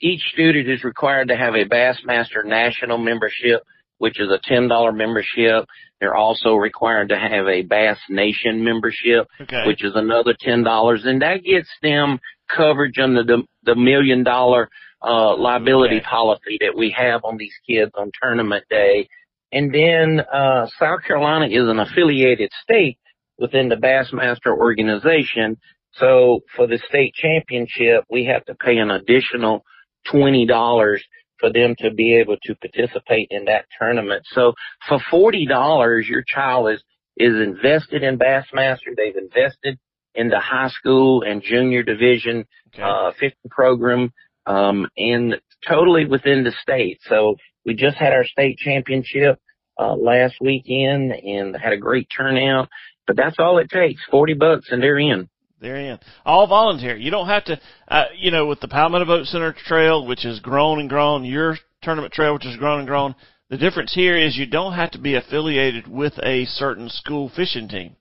[0.00, 3.62] each student is required to have a Bassmaster National membership,
[3.98, 5.66] which is a $10 membership.
[6.00, 9.66] They're also required to have a Bass Nation membership, okay.
[9.66, 11.06] which is another $10.
[11.06, 12.18] And that gets them
[12.54, 14.70] coverage under the, the million dollar
[15.02, 16.04] uh, liability okay.
[16.04, 19.08] policy that we have on these kids on tournament day.
[19.52, 22.98] And then, uh, South Carolina is an affiliated state
[23.38, 25.56] within the Bassmaster organization.
[25.94, 29.64] So for the state championship, we have to pay an additional
[30.12, 31.00] $20
[31.38, 34.22] for them to be able to participate in that tournament.
[34.32, 34.52] So
[34.86, 36.82] for $40, your child is,
[37.16, 38.94] is invested in Bassmaster.
[38.96, 39.78] They've invested
[40.14, 42.82] in the high school and junior division, okay.
[42.82, 44.12] uh, 50 program
[44.50, 45.36] um, and
[45.68, 46.98] totally within the state.
[47.08, 49.38] So we just had our state championship
[49.78, 52.68] uh, last weekend and had a great turnout.
[53.06, 55.28] But that's all it takes, forty bucks, and they're in.
[55.60, 55.98] They're in.
[56.24, 56.96] All volunteer.
[56.96, 60.40] You don't have to, uh, you know, with the Palmetto Boat Center Trail, which has
[60.40, 63.14] grown and grown, your tournament trail, which has grown and grown,
[63.50, 67.68] the difference here is you don't have to be affiliated with a certain school fishing
[67.68, 67.96] team.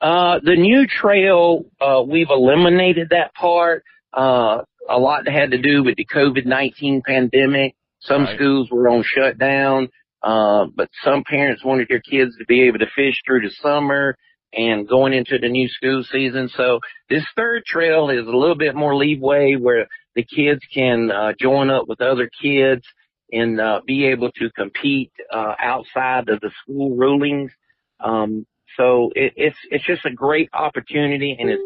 [0.00, 3.84] Uh, the new trail, uh, we've eliminated that part.
[4.12, 7.74] Uh, a lot had to do with the COVID-19 pandemic.
[8.00, 8.36] Some Right.
[8.36, 9.88] schools were on shutdown.
[10.22, 14.16] Uh, but some parents wanted their kids to be able to fish through the summer
[14.54, 16.48] and going into the new school season.
[16.48, 21.32] So this third trail is a little bit more leeway where the kids can, uh,
[21.38, 22.86] join up with other kids
[23.32, 27.52] and, uh, be able to compete, uh, outside of the school rulings.
[28.00, 28.46] Um,
[28.78, 31.62] so it, it's, it's just a great opportunity and it's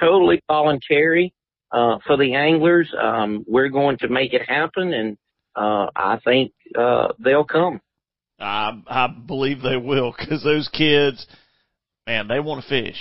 [0.00, 1.32] totally voluntary,
[1.72, 2.92] uh, for the anglers.
[3.00, 5.16] Um, we're going to make it happen and,
[5.54, 7.80] uh, I think, uh, they'll come.
[8.42, 11.26] I I believe they will because those kids,
[12.06, 12.98] man, they want to fish.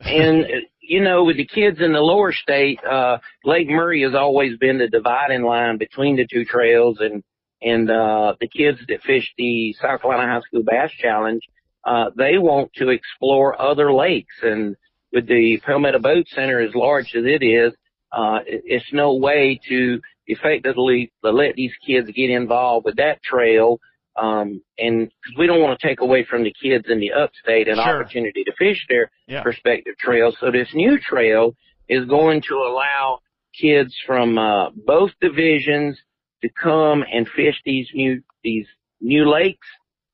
[0.00, 0.48] and uh,
[0.80, 4.78] you know, with the kids in the lower state, uh, Lake Murray has always been
[4.78, 7.22] the dividing line between the two trails, and
[7.62, 11.42] and uh, the kids that fish the South Carolina High School Bass Challenge,
[11.84, 14.76] uh, they want to explore other lakes, and
[15.12, 17.72] with the Palmetto Boat Center as large as it is,
[18.12, 23.78] uh, it's no way to effectively let these kids get involved with that trail.
[24.16, 27.68] Um, and 'cause we don't want to take away from the kids in the upstate
[27.68, 28.02] an Sure.
[28.02, 29.42] opportunity to fish there Yeah.
[29.42, 30.32] perspective trail.
[30.32, 31.54] So this new trail
[31.88, 33.20] is going to allow
[33.58, 36.00] kids from uh, both divisions
[36.42, 38.66] to come and fish these new these
[39.00, 39.66] new lakes.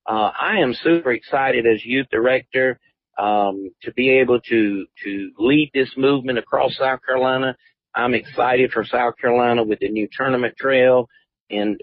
[0.06, 2.78] Uh, I am super excited as youth director
[3.18, 7.56] um, to be able to to lead this movement across South Carolina.
[7.94, 11.08] I'm excited for South Carolina with the new tournament trail,
[11.50, 11.80] and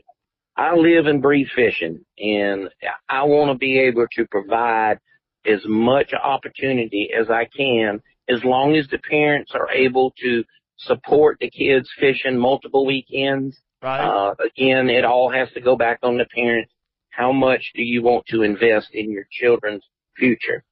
[0.55, 2.69] I live and breathe fishing, and
[3.09, 4.99] I want to be able to provide
[5.45, 10.43] as much opportunity as I can, as long as the parents are able to
[10.77, 13.57] support the kids fishing multiple weekends.
[13.81, 14.01] Right.
[14.01, 16.71] Uh, again, it all has to go back on the parents.
[17.09, 19.83] How much do you want to invest in your children's
[20.17, 20.63] future?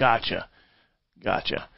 [0.00, 0.48] Gotcha.
[1.22, 1.68] Gotcha.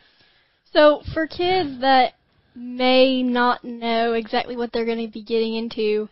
[0.72, 2.14] So for kids that
[2.54, 6.08] may not know exactly what they're going to be getting into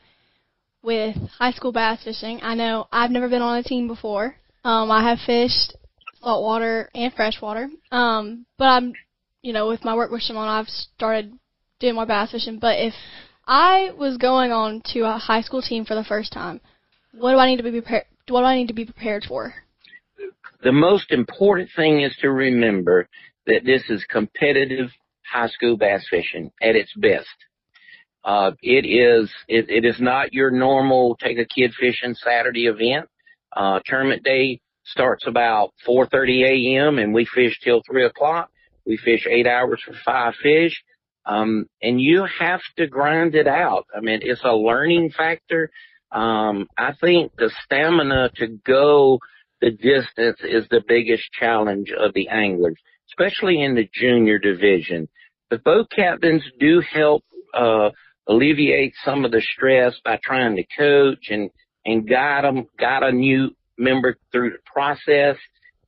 [0.82, 4.34] with high school bass fishing, I know I've never been on a team before.
[4.64, 5.76] Um, I have fished
[6.20, 7.68] saltwater and freshwater.
[7.92, 8.92] Um, but I'm,
[9.42, 11.32] you know, with my work with Shimano, I've started
[11.78, 12.58] doing more bass fishing.
[12.58, 12.94] But if
[13.46, 16.60] I was going on to a high school team for the first time,
[17.12, 18.06] what do I need to be prepared?
[18.28, 19.54] What do I need to be prepared for?
[20.62, 23.08] The most important thing is to remember
[23.46, 24.90] that this is competitive
[25.30, 27.28] high school bass fishing at its best.
[28.24, 33.08] Uh, it is, it, it is not your normal take a kid fishing Saturday event.
[33.56, 36.98] Uh, tournament day starts about 4.30 a.m.
[36.98, 38.50] and we fish till 3 o'clock.
[38.86, 40.82] We fish eight hours for five fish.
[41.24, 43.86] Um, and you have to grind it out.
[43.94, 45.70] I mean, it's a learning factor.
[46.10, 49.20] Um, I think the stamina to go
[49.60, 52.78] the distance is the biggest challenge of the anglers,
[53.10, 55.08] especially in the junior division.
[55.50, 57.90] The boat captains do help uh,
[58.26, 61.50] alleviate some of the stress by trying to coach and
[61.84, 65.36] and guide them, guide a new member through the process,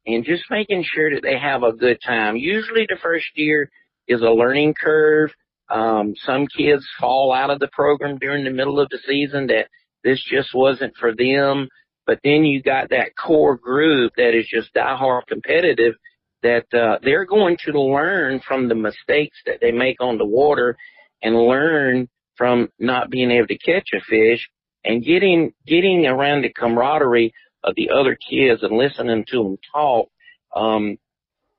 [0.06, 2.36] and just making sure that they have a good time.
[2.36, 3.70] Usually, the first year
[4.08, 5.30] is a learning curve.
[5.70, 9.68] Um, some kids fall out of the program during the middle of the season that
[10.02, 11.68] this just wasn't for them.
[12.06, 15.94] But then you got that core group that is just diehard competitive
[16.42, 20.76] that uh, they're going to learn from the mistakes that they make on the water
[21.22, 24.48] and learn from not being able to catch a fish
[24.84, 30.08] and getting getting around the camaraderie of the other kids and listening to them talk.
[30.54, 30.98] Um,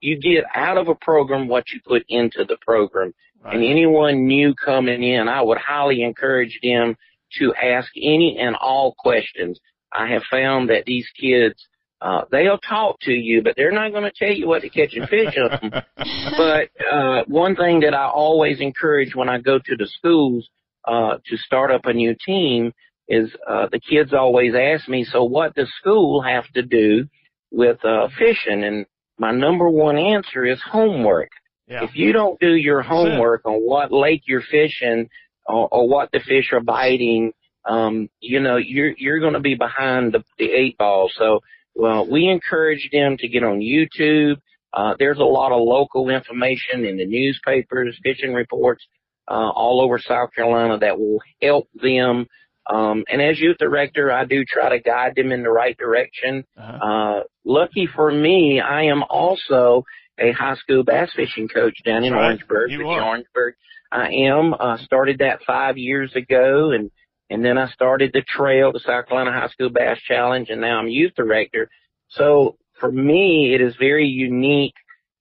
[0.01, 3.13] you get out of a program what you put into the program.
[3.41, 3.55] Right.
[3.55, 6.95] And anyone new coming in, I would highly encourage them
[7.39, 9.59] to ask any and all questions.
[9.93, 11.55] I have found that these kids,
[12.01, 14.93] uh, they'll talk to you, but they're not going to tell you what to catch
[14.93, 15.51] and fish of.
[16.37, 20.49] but uh, one thing that I always encourage when I go to the schools
[20.85, 22.73] uh, to start up a new team
[23.07, 27.05] is uh, the kids always ask me, so what does school have to do
[27.51, 28.63] with uh, fishing?
[28.63, 28.85] And
[29.17, 31.29] my number one answer is homework.
[31.67, 31.83] Yeah.
[31.83, 35.09] If you don't do your homework on what lake you're fishing
[35.45, 37.31] or, or what the fish are biting,
[37.65, 41.09] um, you know, you're you're going to be behind the, the eight ball.
[41.17, 41.39] So,
[41.75, 44.35] well, we encourage them to get on YouTube.
[44.73, 48.83] Uh, there's a lot of local information in the newspapers, fishing reports,
[49.29, 52.27] uh, all over South Carolina that will help them.
[52.69, 56.45] Um, and as youth director, I do try to guide them in the right direction.
[56.57, 56.77] Uh-huh.
[56.77, 59.83] Uh, lucky for me, I am also
[60.19, 62.25] a high school bass fishing coach down in Right.
[62.25, 62.71] Orangeburg.
[62.71, 63.03] You are.
[63.03, 63.55] Orangeburg.
[63.91, 64.53] I am.
[64.53, 66.89] Uh, started that five years ago, and
[67.33, 70.77] and then I started the trail, the South Carolina High School Bass Challenge, and now
[70.77, 71.67] I'm youth director.
[72.09, 74.75] So for me, it is very unique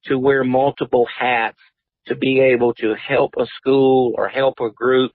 [0.05, 1.57] to wear multiple hats
[2.09, 5.13] to be able to help a school or help a group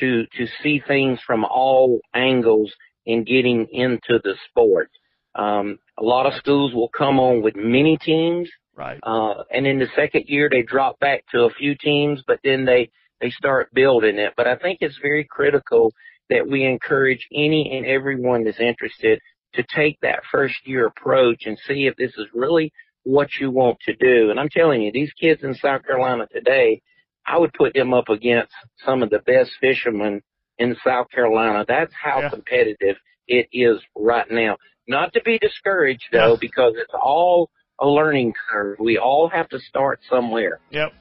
[0.00, 2.70] to to see things from all angles
[3.06, 4.90] in getting into the sport.
[5.34, 9.00] Um, a lot of schools will come on with many teams, Right.
[9.02, 12.66] uh, and in the second year they drop back to a few teams, but then
[12.66, 12.90] they
[13.22, 14.34] they start building it.
[14.36, 15.90] But I think it's very critical
[16.30, 19.20] that we encourage any and everyone that's interested
[19.54, 22.72] to take that first year approach and see if this is really
[23.04, 24.30] what you want to do.
[24.30, 26.80] And I'm telling you, these kids in South Carolina today,
[27.26, 28.52] I would put them up against
[28.84, 30.22] some of the best fishermen
[30.58, 31.64] in South Carolina.
[31.66, 32.30] That's how Yeah.
[32.30, 32.96] competitive
[33.28, 34.56] it is right now.
[34.86, 36.36] Not to be discouraged though, Yeah.
[36.40, 37.50] because it's all
[37.80, 38.78] a learning curve.
[38.78, 40.60] We all have to start somewhere.
[40.70, 40.92] Yep.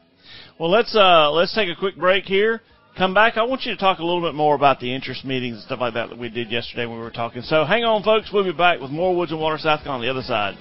[0.59, 2.61] Well, let's uh let's take a quick break here.
[2.95, 3.37] Come back.
[3.37, 5.79] I want you to talk a little bit more about the interest meetings and stuff
[5.79, 7.41] like that that we did yesterday when we were talking.
[7.41, 8.31] So hang on, folks.
[8.31, 10.55] We'll be back with more Woods and Water South on the other side.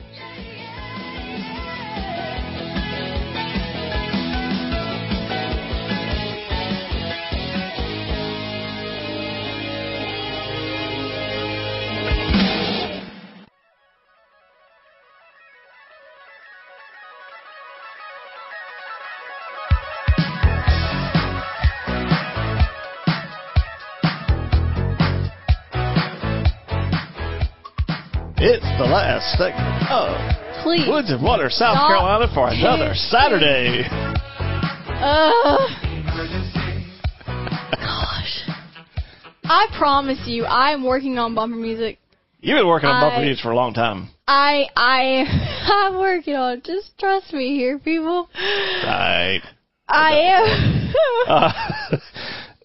[29.36, 30.14] Segment of
[30.62, 30.86] Please.
[30.88, 31.88] Woods and Water South Stop.
[31.90, 33.84] Carolina for another Saturday.
[35.02, 35.70] Ugh.
[37.72, 38.48] Gosh.
[39.44, 41.98] I promise you, I am working on bumper music.
[42.40, 44.08] You've been working on bumper I- news for a long time.
[44.26, 45.24] I I
[45.92, 46.58] I'm working on.
[46.58, 46.64] it.
[46.64, 48.28] Just trust me here, people.
[48.84, 49.40] Right.
[49.88, 50.78] I am.
[51.26, 51.52] Uh,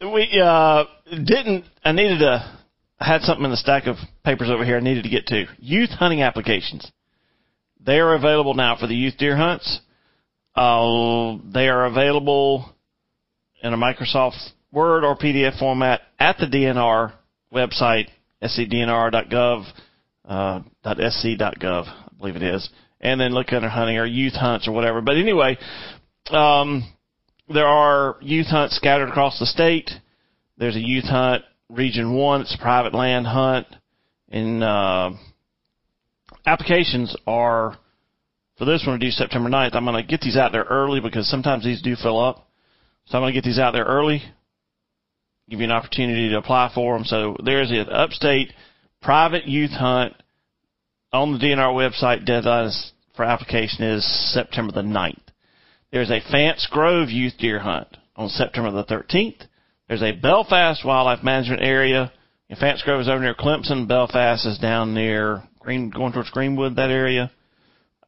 [0.13, 1.63] we uh, didn't.
[1.83, 2.56] I needed to.
[2.99, 4.77] I had something in the stack of papers over here.
[4.77, 6.91] I needed to get to youth hunting applications.
[7.79, 9.79] They are available now for the youth deer hunts.
[10.55, 12.73] Uh, they are available
[13.61, 17.13] in a Microsoft Word or PDF format at the DNR
[17.53, 18.07] website,
[18.41, 19.65] scdnr.gov,
[20.25, 22.67] uh, .sc.gov, I believe it is.
[22.99, 25.01] And then look under hunting or youth hunts or whatever.
[25.01, 25.57] But anyway,
[26.31, 26.91] um,
[27.47, 29.91] there are youth hunts scattered across the state.
[30.57, 32.41] There's a youth hunt region one.
[32.41, 33.67] It's a private land hunt,
[34.29, 35.11] and uh,
[36.45, 37.77] applications are
[38.57, 39.75] for this one to do September 9th.
[39.75, 42.49] I'm going to get these out there early because sometimes these do fill up.
[43.05, 44.21] So I'm going to get these out there early,
[45.49, 47.05] give you an opportunity to apply for them.
[47.05, 48.51] So there's an upstate
[49.01, 50.13] private youth hunt
[51.13, 52.25] on the DNR website.
[52.25, 52.71] Deadline
[53.15, 55.19] for application is September the 9th.
[55.91, 59.47] There's a Fants Grove youth deer hunt on September the 13th.
[59.87, 62.11] There's a Belfast Wildlife Management Area.
[62.49, 63.87] And Fants Grove is over near Clemson.
[63.87, 67.31] Belfast is down near Green, going towards Greenwood, that area.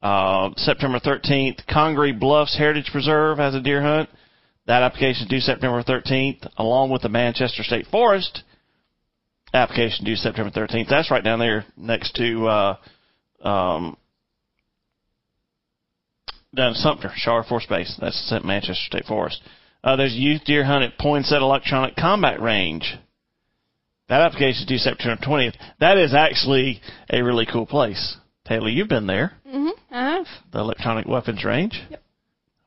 [0.01, 4.09] Uh, September 13th, Congaree Bluffs Heritage Preserve has a deer hunt.
[4.65, 8.43] That application due September 13th, along with the Manchester State Forest
[9.53, 10.89] application due September 13th.
[10.89, 12.77] That's right down there next to uh,
[13.41, 13.97] um,
[16.55, 17.97] down Sumter, Shaw Force Base.
[17.99, 19.41] That's at Manchester State Forest.
[19.83, 22.83] Uh, there's a youth deer hunt at Poinsett Electronic Combat Range.
[24.09, 25.55] That application is due September 20th.
[25.79, 28.17] That is actually a really cool place.
[28.45, 30.25] Taylor, you've been there, Mm-hmm, I have.
[30.51, 31.79] the electronic weapons range.
[31.91, 32.01] Yep.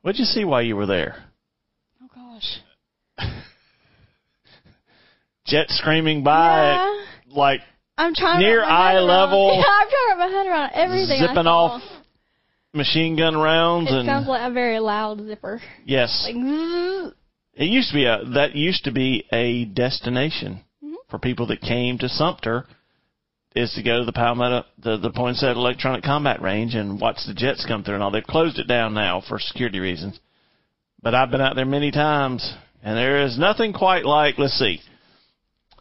[0.01, 1.25] What'd you see while you were there?
[2.01, 3.27] Oh gosh.
[5.45, 7.03] Jet screaming by, Yeah.
[7.35, 7.59] like
[7.97, 9.49] I'm trying Near to wrap my eye level.
[9.57, 11.19] Yeah, I'm trying to wrap my head around everything.
[11.19, 11.81] Zipping off
[12.73, 15.61] machine gun rounds It and sounds like a very loud zipper.
[15.85, 17.13] yes, Like.
[17.55, 20.95] It used to be a that used to be a destination Mhm.
[21.07, 22.65] for people that came to Sumter
[23.55, 27.35] is to go to the Palmetto the the Poinsett Electronic Combat Range and watch the
[27.35, 28.09] jets come through and all.
[28.09, 30.19] They've closed it down now for security reasons.
[30.99, 34.81] But I've been out there many times and there is nothing quite like let's see.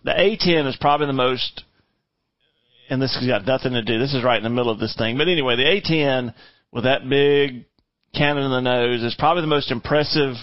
[0.05, 1.65] The A ten is probably the most
[2.91, 3.99] and this has got nothing to do.
[3.99, 5.17] This is right in the middle of this thing.
[5.17, 6.35] But anyway, the A ten
[6.73, 7.65] with that big
[8.15, 10.35] cannon in the nose is probably the most impressive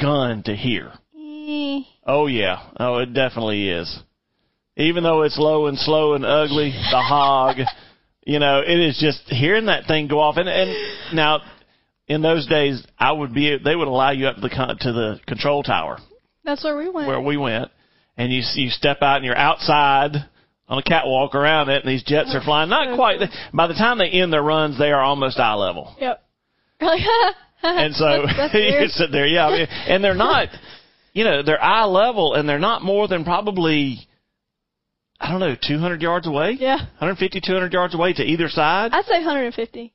[0.00, 0.92] gun to hear.
[1.16, 1.80] Eh.
[2.06, 2.68] Oh yeah.
[2.78, 3.98] Oh, it definitely is.
[4.76, 7.56] Even though it's low and slow and ugly, the hog,
[8.26, 10.36] you know, it is just hearing that thing go off.
[10.36, 10.74] And and
[11.14, 11.40] now,
[12.08, 14.92] in those days, I would be they would allow you up to the con- to
[14.92, 15.98] the control tower
[16.44, 17.06] That's where we went.
[17.08, 17.70] where we went,
[18.16, 20.12] and you you step out and you're outside
[20.68, 22.70] on a catwalk around it, and these jets are flying.
[22.70, 23.20] Not quite.
[23.52, 25.94] By the time they end their runs, they are almost eye level.
[26.00, 26.22] Yep.
[27.62, 29.46] and so That's- that's you sit there, yeah.
[29.46, 30.48] I mean, and they're not,
[31.12, 33.98] you know, they're eye level, and they're not more than probably,
[35.20, 36.56] I don't know, 200 yards away.
[36.58, 36.76] Yeah.
[36.76, 38.92] 150, 200 yards away to either side.
[38.92, 39.92] I'd say 150.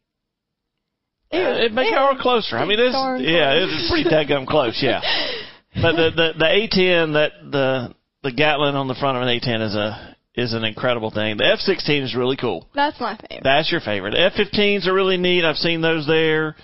[1.31, 2.57] Uh, it make it or closer.
[2.57, 4.79] I mean, it's yeah, it's pretty daggum close.
[4.81, 4.99] Yeah,
[5.75, 7.93] but the the the A10 that the
[8.23, 10.08] the Gatlin on the front of an A10 is a
[10.39, 11.37] is an incredible thing.
[11.37, 12.67] The F16 is really cool.
[12.73, 13.43] That's my favorite.
[13.43, 14.13] That's your favorite.
[14.13, 15.45] F15s are really neat.
[15.45, 16.55] I've seen those there.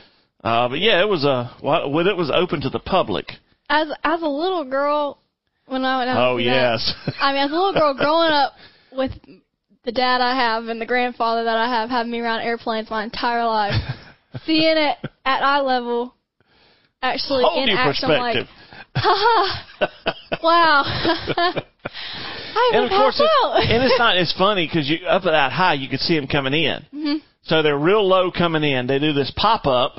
[0.44, 3.32] Uh, but yeah, it was a when it was open to the public.
[3.68, 5.20] As as a little girl,
[5.66, 6.32] when I went out.
[6.32, 8.54] Oh see that, yes, I mean, as a little girl growing up
[8.92, 9.12] with
[9.86, 13.04] the dad I have and the grandfather that I have having me around airplanes my
[13.04, 13.74] entire life,
[14.46, 16.14] seeing it at eye level,
[17.02, 18.48] actually whole in action, like,
[18.94, 20.42] perspective.
[20.44, 20.84] wow.
[22.56, 24.18] I and of course, it's, and it's not.
[24.18, 26.86] It's funny because you up at that high, you could see them coming in.
[26.94, 27.18] Mhm.
[27.44, 28.88] So they're real low coming in.
[28.88, 29.98] They do this pop up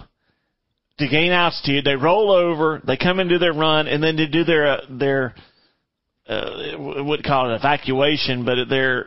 [0.99, 1.85] to gain altitude.
[1.85, 2.81] They roll over.
[2.85, 5.35] They come into their run, and then they do their uh, their
[6.29, 9.07] uh, would call it evacuation, but their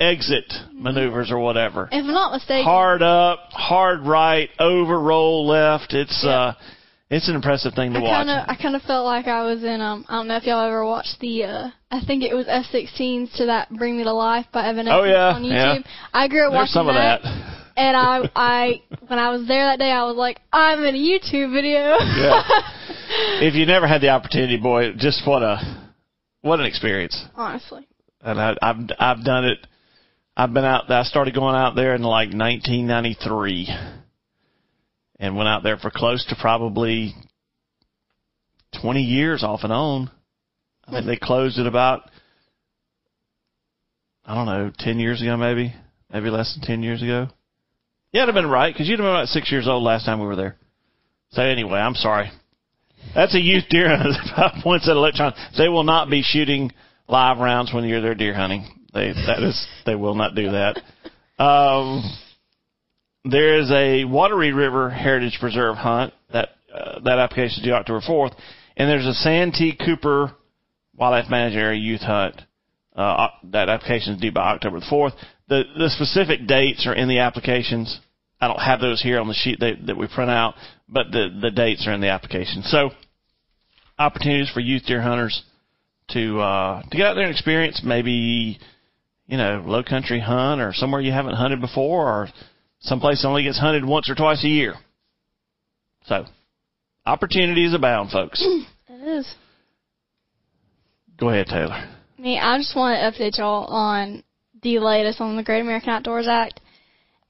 [0.00, 1.88] exit maneuvers or whatever.
[1.90, 5.92] If I'm not mistaken, Hard up, hard right, over, roll left.
[5.92, 6.30] It's Yeah.
[6.30, 6.52] uh,
[7.10, 8.10] it's an impressive thing to I watch.
[8.26, 10.44] kind of I kind of felt like I was in um I don't know if
[10.44, 14.12] y'all ever watched the uh I think it was F16s to that Bring Me to
[14.12, 15.50] Life by Evan Oh, yeah, on YouTube.
[15.84, 15.90] yeah.
[16.12, 17.20] I grew up There's watching some of that.
[17.76, 20.98] and I I when I was there that day I was like I'm in a
[20.98, 21.96] YouTube video.
[21.98, 22.42] Yeah.
[23.40, 25.60] if you never had the opportunity, boy, just what a
[26.42, 27.24] what an experience.
[27.34, 27.86] Honestly.
[28.20, 29.66] And I, I've I've done it.
[30.36, 30.90] I've been out.
[30.90, 33.68] I started going out there in like 1993,
[35.18, 37.14] and went out there for close to probably
[38.80, 40.10] 20 years off and on.
[40.88, 42.10] I think they closed it about
[44.24, 45.74] I don't know 10 years ago, maybe
[46.12, 47.28] maybe less than 10 years ago.
[48.12, 50.18] Yeah, it'd have been right because you'd have been about six years old last time
[50.18, 50.56] we were there.
[51.30, 52.30] So anyway, I'm sorry.
[53.14, 54.60] That's a youth deer hunter.
[54.64, 55.34] Poinsett electron.
[55.56, 56.72] They will not be shooting
[57.06, 58.66] live rounds when you're there deer hunting.
[58.94, 60.80] They that is they will not do that.
[61.42, 62.02] Um,
[63.24, 68.00] there is a Wateree River Heritage Preserve hunt that uh, that application is due October
[68.00, 68.34] 4th,
[68.76, 70.32] and there's a Santee Cooper
[70.98, 72.42] Wildlife Management Area Youth Hunt.
[72.94, 75.12] Uh, that application is due by October the 4th.
[75.48, 78.00] The the specific dates are in the applications.
[78.40, 80.54] I don't have those here on the sheet that, that we print out,
[80.88, 82.62] but the the dates are in the application.
[82.64, 82.90] So
[83.98, 85.42] opportunities for youth deer hunters
[86.10, 88.58] to uh, to get out there and experience maybe
[89.26, 92.28] you know low country hunt or somewhere you haven't hunted before or
[92.80, 94.74] someplace that only gets hunted once or twice a year.
[96.06, 96.24] So
[97.06, 98.42] opportunities abound, folks.
[98.88, 99.34] It is.
[101.18, 101.84] Go ahead, Taylor.
[102.16, 104.22] Me, I just want to update y'all on
[104.62, 106.60] the latest on the Great American Outdoors Act.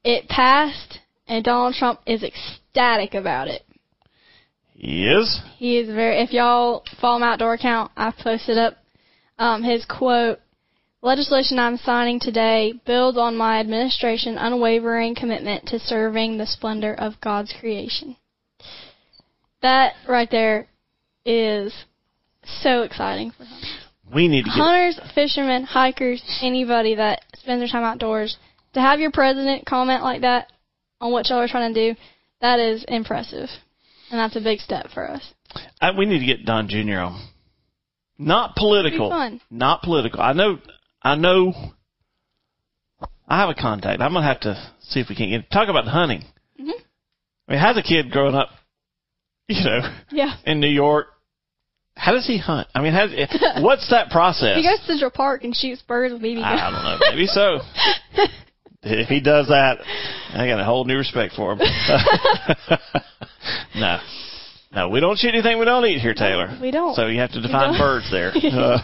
[0.04, 3.62] It passed, and Donald Trump is ecstatic about it.
[4.74, 5.40] He is.
[5.56, 6.20] He is very.
[6.20, 8.74] If y'all follow my outdoor account, I've posted up
[9.38, 10.38] um, his quote.
[11.00, 17.20] Legislation I'm signing today builds on my administration's unwavering commitment to serving the splendor of
[17.20, 18.16] God's creation.
[19.62, 20.66] That right there
[21.24, 21.72] is
[22.62, 23.77] so exciting for him.
[24.14, 28.36] We need to get Hunters, fishermen, hikers, anybody that spends their time outdoors,
[28.74, 30.52] to have your president comment like that
[31.00, 32.00] on what y'all are trying to do,
[32.40, 33.48] that is impressive.
[34.10, 35.34] And that's a big step for us.
[35.80, 37.00] I, we need to get Don Jr.
[37.00, 37.28] on.
[38.18, 39.38] Not political.
[39.50, 40.20] Not political.
[40.20, 40.58] I know.
[41.02, 41.52] I know.
[43.28, 44.00] I have a contact.
[44.00, 46.24] I'm gonna have to see if we can get talk about hunting.
[46.60, 46.72] Mhm.
[47.46, 48.48] I mean, how's a kid growing up,
[49.48, 49.80] you know,
[50.10, 50.34] Yeah.
[50.44, 51.08] in New York?
[51.98, 52.68] How does he hunt?
[52.76, 53.10] I mean, how's,
[53.62, 54.56] what's that process?
[54.56, 56.60] He goes to Central Park and shoots birds with BB guns.
[56.60, 56.98] I don't know.
[57.10, 57.58] Maybe so.
[58.82, 59.78] if he does that,
[60.32, 61.58] I got a whole new respect for him.
[63.74, 63.98] no,
[64.72, 66.56] no, we don't shoot anything we don't eat here, Taylor.
[66.62, 66.94] we don't.
[66.94, 68.30] So you have to define birds there.
[68.32, 68.78] Uh,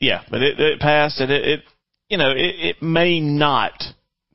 [0.00, 1.60] yeah, but it, it passed, and it, it
[2.08, 3.80] you know, it, it may not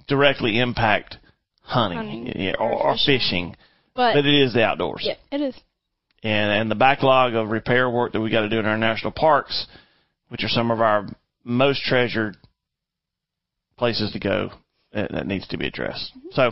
[0.07, 1.17] directly impact
[1.61, 3.19] hunting, Hunting yeah, or, or fishing.
[3.19, 3.55] fishing,
[3.93, 5.53] but but it is the outdoors yeah, it is.
[6.25, 9.11] And and the backlog of repair work that we got to do in our national
[9.11, 9.67] parks,
[10.29, 11.07] which are some of our
[11.43, 12.35] most treasured
[13.77, 14.49] places to go,
[14.91, 16.11] that, that needs to be addressed.
[16.31, 16.51] So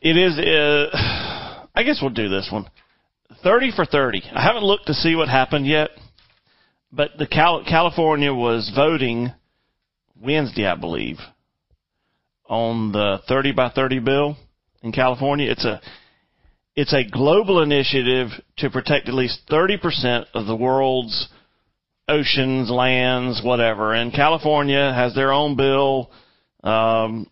[0.00, 0.38] it is.
[0.38, 2.66] Uh, I guess we'll do this one.
[3.42, 4.22] Thirty for thirty.
[4.32, 5.90] I haven't looked to see what happened yet,
[6.92, 9.32] but the Cal- California was voting
[10.20, 11.16] Wednesday, I believe,
[12.46, 14.36] on the thirty by thirty bill
[14.82, 15.50] in California.
[15.50, 15.80] It's a
[16.74, 21.28] it's a global initiative to protect at least 30% of the world's
[22.08, 23.94] oceans, lands, whatever.
[23.94, 26.10] And California has their own bill.
[26.64, 27.28] Um,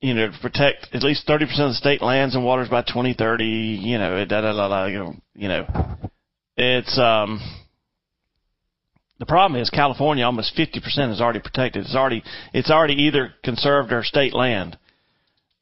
[0.00, 3.44] you know, to protect at least 30% of the state lands and waters by 2030,
[3.44, 5.66] you know, da da da da, you know,
[6.56, 7.40] it's, um,
[9.18, 11.84] the problem is California almost 50% is already protected.
[11.84, 12.22] It's already,
[12.52, 14.78] it's already either conserved or state land.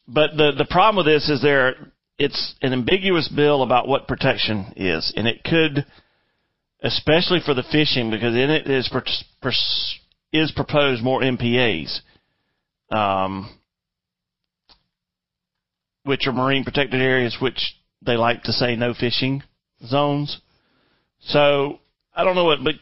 [0.08, 4.72] But the, the problem with this is there, it's an ambiguous bill about what protection
[4.76, 5.84] is, and it could,
[6.82, 8.90] especially for the fishing, because in it is,
[10.32, 12.00] is proposed more MPAs.
[12.90, 13.50] Um,
[16.04, 19.42] which are marine protected areas, which they like to say no fishing
[19.84, 20.40] zones.
[21.20, 21.80] So
[22.14, 22.74] I don't know what, but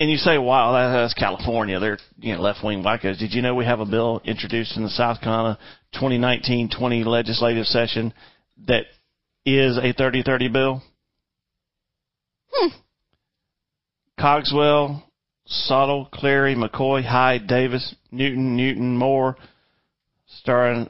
[0.00, 1.78] and you say, wow, that's California.
[1.78, 3.18] They're you know left wing wackos.
[3.18, 5.58] Did you know we have a bill introduced in the South Carolina
[5.94, 8.12] 2019-20 legislative session
[8.66, 8.86] that
[9.46, 10.82] is a 30-30 bill?
[12.52, 12.68] Hmm.
[14.18, 15.02] Cogswell,
[15.48, 19.36] Sottile, Clary, McCoy, Hyde, Davis, Newton, Newton, Moore,
[20.26, 20.88] starring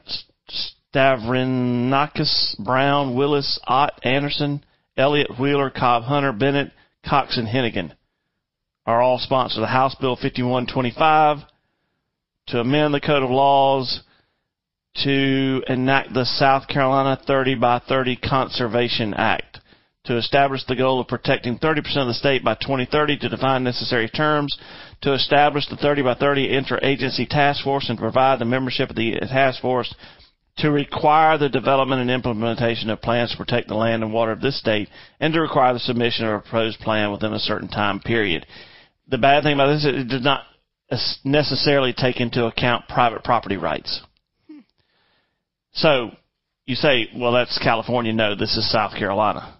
[0.93, 4.63] Stavrinakis, Brown, Willis, Ott, Anderson,
[4.97, 6.71] Elliott, Wheeler, Cobb, Hunter, Bennett,
[7.07, 7.93] Cox, and Henegan
[8.85, 11.39] are all sponsors of House Bill 5125
[12.47, 14.03] to amend the Code of Laws
[15.03, 19.59] to enact the South Carolina 30 by 30 Conservation Act
[20.05, 24.07] to establish the goal of protecting 30% of the state by 2030 to define necessary
[24.07, 24.55] terms
[25.01, 29.15] to establish the 30 by 30 interagency task force and provide the membership of the
[29.21, 29.93] task force
[30.57, 34.41] to require the development and implementation of plans to protect the land and water of
[34.41, 34.87] this state
[35.19, 38.45] and to require the submission of a proposed plan within a certain time period.
[39.07, 40.43] The bad thing about this is it does not
[41.23, 44.01] necessarily take into account private property rights.
[45.73, 46.11] So
[46.65, 48.13] you say, well, that's California.
[48.13, 49.57] No, this is South Carolina.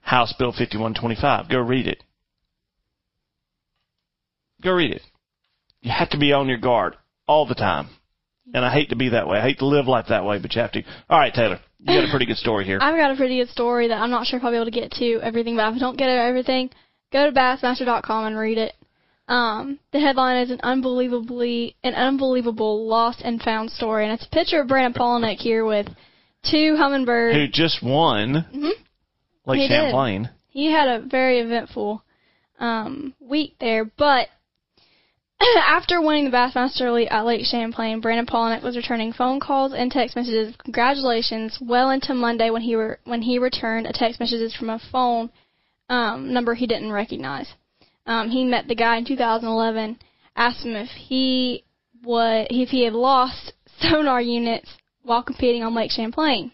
[0.00, 1.50] House Bill 5125.
[1.50, 2.02] Go read it.
[4.62, 5.02] Go read it.
[5.80, 6.96] You have to be on your guard
[7.26, 7.88] all the time.
[8.54, 9.38] And I hate to be that way.
[9.38, 10.82] I hate to live life that way, but you have to.
[11.10, 12.78] All right, Taylor, you got a pretty good story here.
[12.82, 14.70] I've got a pretty good story that I'm not sure if I'll be able to
[14.70, 16.70] get to everything, but if I don't get to everything,
[17.12, 18.74] go to Bassmaster.com and read it.
[19.28, 24.30] Um, the headline is an unbelievably an unbelievable lost and found story, and it's a
[24.30, 25.88] picture of Brandon Palaniuk here with
[26.48, 28.68] two Humminbirds who just won mm-hmm.
[29.46, 30.22] Lake he Champlain.
[30.24, 30.30] Did.
[30.50, 32.02] He had a very eventful
[32.60, 34.28] um, week there, but
[35.56, 39.90] after winning the Bassmaster Elite at Lake Champlain, Brandon Palaniuk was returning phone calls and
[39.90, 44.20] text messages of congratulations well into Monday when he were when he returned a text
[44.20, 45.30] messages from a phone
[45.88, 47.52] um, number he didn't recognize.
[48.06, 49.98] Um, he met the guy in 2011,
[50.36, 51.64] asked him if he
[52.04, 54.70] would if he had lost sonar units
[55.02, 56.52] while competing on Lake Champlain.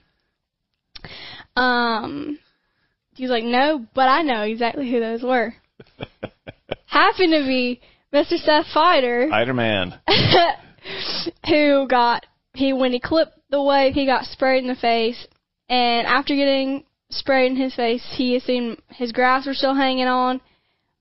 [1.56, 2.38] Um,
[3.14, 5.54] he was like, "No, but I know exactly who those were."
[6.86, 7.80] Happened to be
[8.12, 8.38] Mr.
[8.38, 9.28] Seth Feider.
[9.28, 9.98] Fighter man.
[11.46, 15.26] who got he when he clipped the wave, he got sprayed in the face,
[15.68, 20.40] and after getting sprayed in his face, he assumed his grass were still hanging on,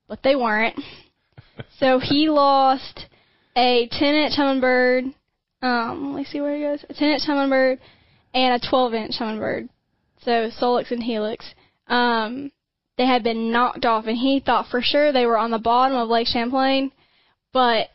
[0.07, 0.79] but they weren't.
[1.79, 3.07] so he lost
[3.55, 5.13] a 10 inch Humminbird.
[5.61, 6.85] Um, let me see where he goes.
[6.89, 7.79] A 10 inch Humminbird
[8.33, 9.69] and a 12 inch Humminbird.
[10.23, 11.45] So Solix and Helix.
[11.87, 12.51] Um,
[12.97, 15.97] they had been knocked off, and he thought for sure they were on the bottom
[15.97, 16.91] of Lake Champlain,
[17.51, 17.87] but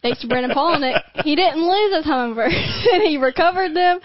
[0.00, 4.00] thanks to Brandon Palaniuk, he didn't lose his Humminbirds, and he recovered them.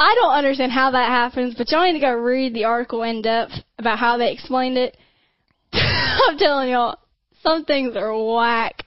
[0.00, 3.20] I don't understand how that happens, but y'all need to go read the article in
[3.20, 4.96] depth about how they explained it.
[5.74, 6.96] I'm telling y'all,
[7.42, 8.82] some things are whack.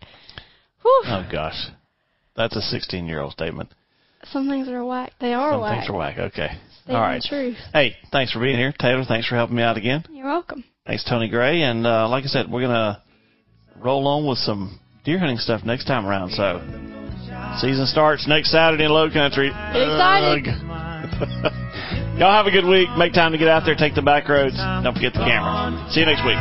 [0.82, 1.03] Whew.
[1.05, 1.68] Oh gosh,
[2.36, 3.70] that's a 16 year old statement.
[4.32, 5.11] Some things are whack.
[5.22, 5.78] They are Some whack.
[5.78, 6.18] things are whack.
[6.18, 6.49] Okay.
[6.88, 7.22] All right.
[7.22, 7.57] Truth.
[7.74, 9.03] Hey, thanks for being here, Taylor.
[9.07, 10.03] Thanks for helping me out again.
[10.09, 10.64] You're welcome.
[10.88, 11.61] Thanks, Tony Gray.
[11.61, 13.03] And uh, like I said, we're gonna
[13.78, 16.32] roll on with some deer hunting stuff next time around.
[16.32, 16.59] So,
[17.61, 19.49] season starts next Saturday in Low Country.
[19.49, 20.73] Excited.
[22.18, 22.89] Y'all have a good week.
[22.97, 24.57] Make time to get out there, take the back roads.
[24.57, 25.88] Don't forget the camera.
[25.91, 26.38] See you next week.